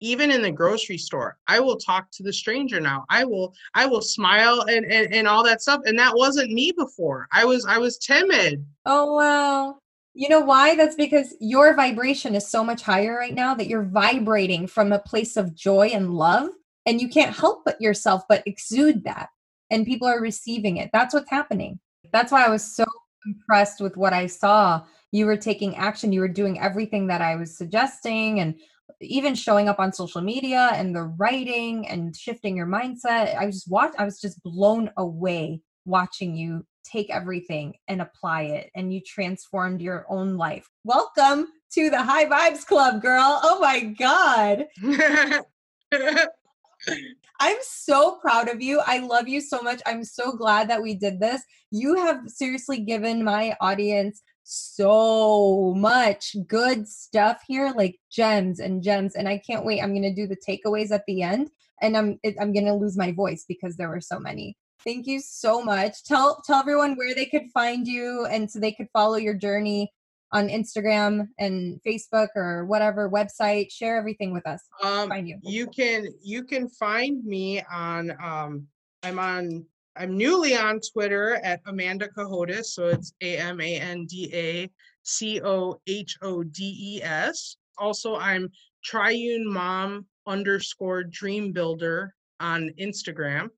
[0.00, 3.04] even in the grocery store i will talk to the stranger now.
[3.08, 6.72] I will i will smile and, and and all that stuff and that wasn't me
[6.72, 7.26] before.
[7.32, 8.64] I was i was timid.
[8.86, 9.80] Oh wow
[10.14, 10.74] you know why?
[10.74, 14.98] That's because your vibration is so much higher right now that you're vibrating from a
[14.98, 16.50] place of joy and love
[16.86, 19.28] and you can't help but yourself but exude that
[19.70, 20.90] and people are receiving it.
[20.92, 21.78] That's what's happening.
[22.12, 22.84] That's why i was so
[23.26, 24.82] impressed with what i saw.
[25.12, 26.12] You were taking action.
[26.12, 28.56] You were doing everything that i was suggesting and
[29.00, 33.56] even showing up on social media and the writing and shifting your mindset i was
[33.56, 38.92] just watch i was just blown away watching you take everything and apply it and
[38.92, 44.66] you transformed your own life welcome to the high vibes club girl oh my god
[47.40, 48.80] I'm so proud of you.
[48.86, 49.80] I love you so much.
[49.86, 51.42] I'm so glad that we did this.
[51.70, 59.14] You have seriously given my audience so much good stuff here, like gems and gems.
[59.14, 59.80] And I can't wait.
[59.80, 62.96] I'm going to do the takeaways at the end and I'm I'm going to lose
[62.96, 64.56] my voice because there were so many.
[64.84, 66.04] Thank you so much.
[66.04, 69.92] Tell tell everyone where they could find you and so they could follow your journey
[70.32, 73.70] on Instagram and Facebook or whatever website.
[73.70, 74.62] Share everything with us.
[74.82, 75.38] Um, find you.
[75.42, 78.12] You can you can find me on.
[78.22, 78.66] Um,
[79.02, 79.66] I'm on.
[79.96, 82.74] I'm newly on Twitter at Amanda Cohodes.
[82.74, 84.70] So it's A M A N D A
[85.02, 87.56] C O H O D E S.
[87.78, 88.50] Also, I'm
[88.84, 93.48] Triune Mom underscore Dream Builder on Instagram.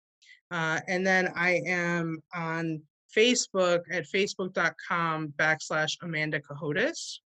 [0.51, 2.83] Uh, and then I am on
[3.17, 7.21] Facebook at facebook.com backslash Amanda Cohodes.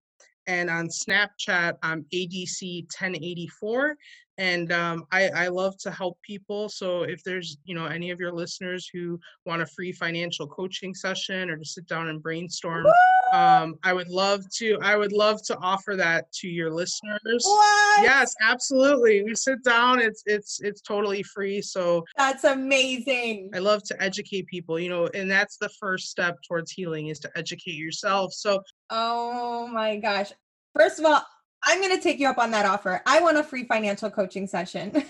[0.47, 3.95] And on Snapchat, I'm ADC1084
[4.39, 8.21] and um, I, I love to help people so if there's you know any of
[8.21, 12.87] your listeners who want a free financial coaching session or to sit down and brainstorm
[13.33, 17.21] um, i would love to i would love to offer that to your listeners.
[17.45, 18.03] What?
[18.03, 23.51] yes absolutely we sit down it's it's it's totally free so that's amazing.
[23.55, 27.19] I love to educate people you know and that's the first step towards healing is
[27.21, 30.33] to educate yourself so oh my gosh
[30.75, 31.23] first of all
[31.69, 33.03] I'm going to take you up on that offer.
[33.07, 34.93] I want a free financial coaching session.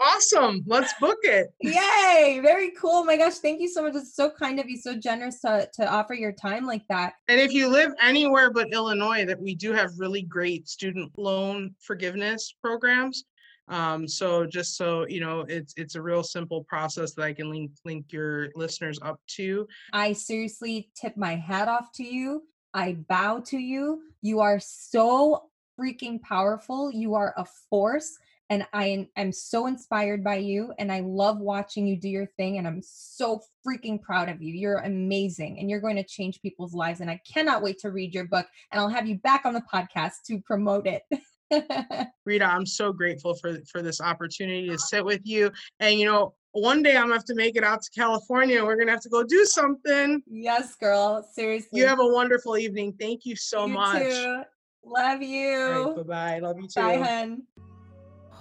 [0.00, 0.62] awesome.
[0.66, 1.48] Let's book it.
[1.60, 2.38] Yay.
[2.40, 3.04] Very cool.
[3.04, 3.38] My gosh.
[3.38, 3.96] Thank you so much.
[3.96, 7.14] It's so kind of you, so generous to, to offer your time like that.
[7.26, 11.74] And if you live anywhere but Illinois, that we do have really great student loan
[11.80, 13.24] forgiveness programs.
[13.66, 17.50] Um, so just so you know, it's it's a real simple process that I can
[17.50, 19.66] link link your listeners up to.
[19.92, 22.44] I seriously tip my hat off to you.
[22.78, 24.02] I bow to you.
[24.22, 26.92] You are so freaking powerful.
[26.92, 28.16] You are a force.
[28.50, 30.72] And I am so inspired by you.
[30.78, 32.56] And I love watching you do your thing.
[32.56, 34.54] And I'm so freaking proud of you.
[34.54, 35.58] You're amazing.
[35.58, 37.00] And you're going to change people's lives.
[37.00, 38.46] And I cannot wait to read your book.
[38.70, 41.02] And I'll have you back on the podcast to promote it.
[42.26, 45.50] Rita, I'm so grateful for for this opportunity to sit with you.
[45.80, 48.64] And you know, one day I'm gonna have to make it out to California.
[48.64, 50.22] We're gonna have to go do something.
[50.26, 51.26] Yes, girl.
[51.32, 51.80] Seriously.
[51.80, 52.94] You have a wonderful evening.
[52.98, 54.02] Thank you so you much.
[54.02, 54.42] Too.
[54.84, 55.68] Love you.
[55.68, 56.38] Right, bye bye.
[56.40, 56.80] Love you too.
[56.80, 57.42] Bye, hun.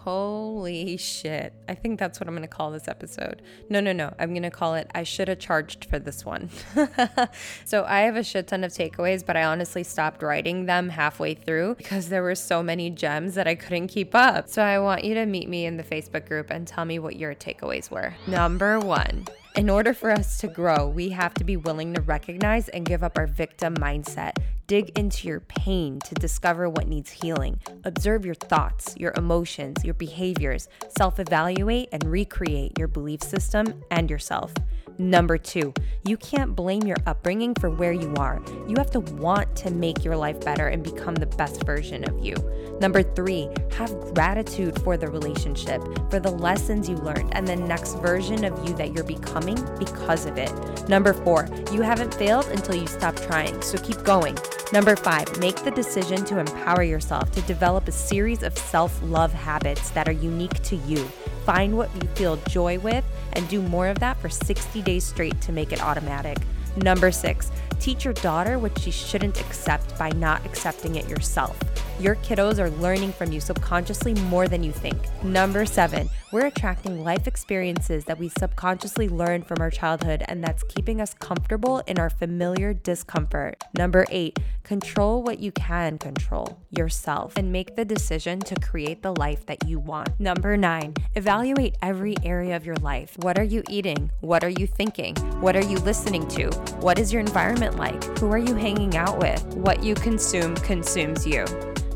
[0.07, 1.51] Holy shit.
[1.67, 3.41] I think that's what I'm going to call this episode.
[3.69, 4.13] No, no, no.
[4.17, 6.49] I'm going to call it I should have charged for this one.
[7.65, 11.33] so I have a shit ton of takeaways, but I honestly stopped writing them halfway
[11.33, 14.47] through because there were so many gems that I couldn't keep up.
[14.47, 17.17] So I want you to meet me in the Facebook group and tell me what
[17.17, 18.15] your takeaways were.
[18.27, 19.27] Number one.
[19.57, 23.01] In order for us to grow, we have to be willing to recognize and give
[23.01, 24.33] up our victim mindset.
[24.67, 27.59] Dig into your pain to discover what needs healing.
[27.83, 30.69] Observe your thoughts, your emotions, your behaviors.
[30.95, 34.53] Self evaluate and recreate your belief system and yourself.
[34.99, 35.75] Number two,
[36.07, 38.41] you can't blame your upbringing for where you are.
[38.67, 42.25] You have to want to make your life better and become the best version of
[42.25, 42.35] you.
[42.81, 47.99] Number three, have gratitude for the relationship, for the lessons you learned, and the next
[47.99, 50.51] version of you that you're becoming because of it.
[50.89, 54.35] Number four, you haven't failed until you stop trying, so keep going.
[54.73, 59.31] Number five, make the decision to empower yourself to develop a series of self love
[59.31, 61.07] habits that are unique to you.
[61.47, 65.41] Find what you feel joy with and do more of that for 60 days straight
[65.41, 66.37] to make it automatic.
[66.75, 71.57] Number six, Teach your daughter what she shouldn't accept by not accepting it yourself.
[71.99, 74.99] Your kiddos are learning from you subconsciously more than you think.
[75.23, 80.61] Number seven, we're attracting life experiences that we subconsciously learn from our childhood, and that's
[80.61, 83.63] keeping us comfortable in our familiar discomfort.
[83.75, 89.15] Number eight, control what you can control yourself and make the decision to create the
[89.15, 90.19] life that you want.
[90.19, 93.17] Number nine, evaluate every area of your life.
[93.21, 94.11] What are you eating?
[94.21, 95.15] What are you thinking?
[95.41, 96.49] What are you listening to?
[96.79, 98.03] What is your environment like?
[98.19, 99.43] Who are you hanging out with?
[99.55, 101.43] What you consume consumes you.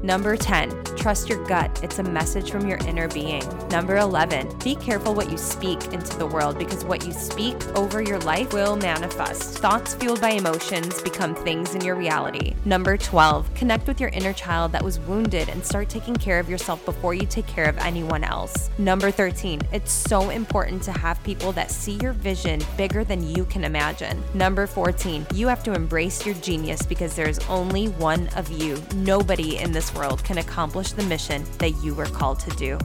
[0.03, 1.83] Number 10, trust your gut.
[1.83, 3.43] It's a message from your inner being.
[3.69, 8.01] Number 11, be careful what you speak into the world because what you speak over
[8.01, 9.59] your life will manifest.
[9.59, 12.55] Thoughts fueled by emotions become things in your reality.
[12.65, 16.49] Number 12, connect with your inner child that was wounded and start taking care of
[16.49, 18.71] yourself before you take care of anyone else.
[18.79, 23.45] Number 13, it's so important to have people that see your vision bigger than you
[23.45, 24.23] can imagine.
[24.33, 28.81] Number 14, you have to embrace your genius because there's only one of you.
[28.95, 32.77] Nobody in this world can accomplish the mission that you were called to do.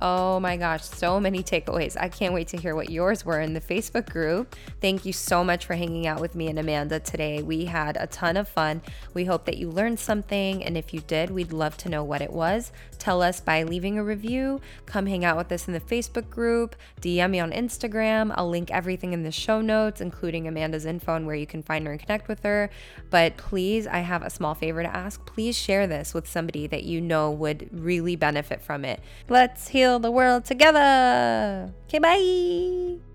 [0.00, 1.96] Oh my gosh, so many takeaways.
[1.98, 4.54] I can't wait to hear what yours were in the Facebook group.
[4.80, 7.42] Thank you so much for hanging out with me and Amanda today.
[7.42, 8.80] We had a ton of fun.
[9.12, 12.22] We hope that you learned something, and if you did, we'd love to know what
[12.22, 12.70] it was.
[12.98, 14.60] Tell us by leaving a review.
[14.86, 16.76] Come hang out with us in the Facebook group.
[17.00, 18.32] DM me on Instagram.
[18.36, 21.86] I'll link everything in the show notes, including Amanda's info and where you can find
[21.86, 22.70] her and connect with her.
[23.10, 25.24] But please, I have a small favor to ask.
[25.26, 29.00] Please share this with somebody that you know would really benefit from it.
[29.28, 31.72] Let's heal the world together.
[31.86, 33.07] Okay, bye.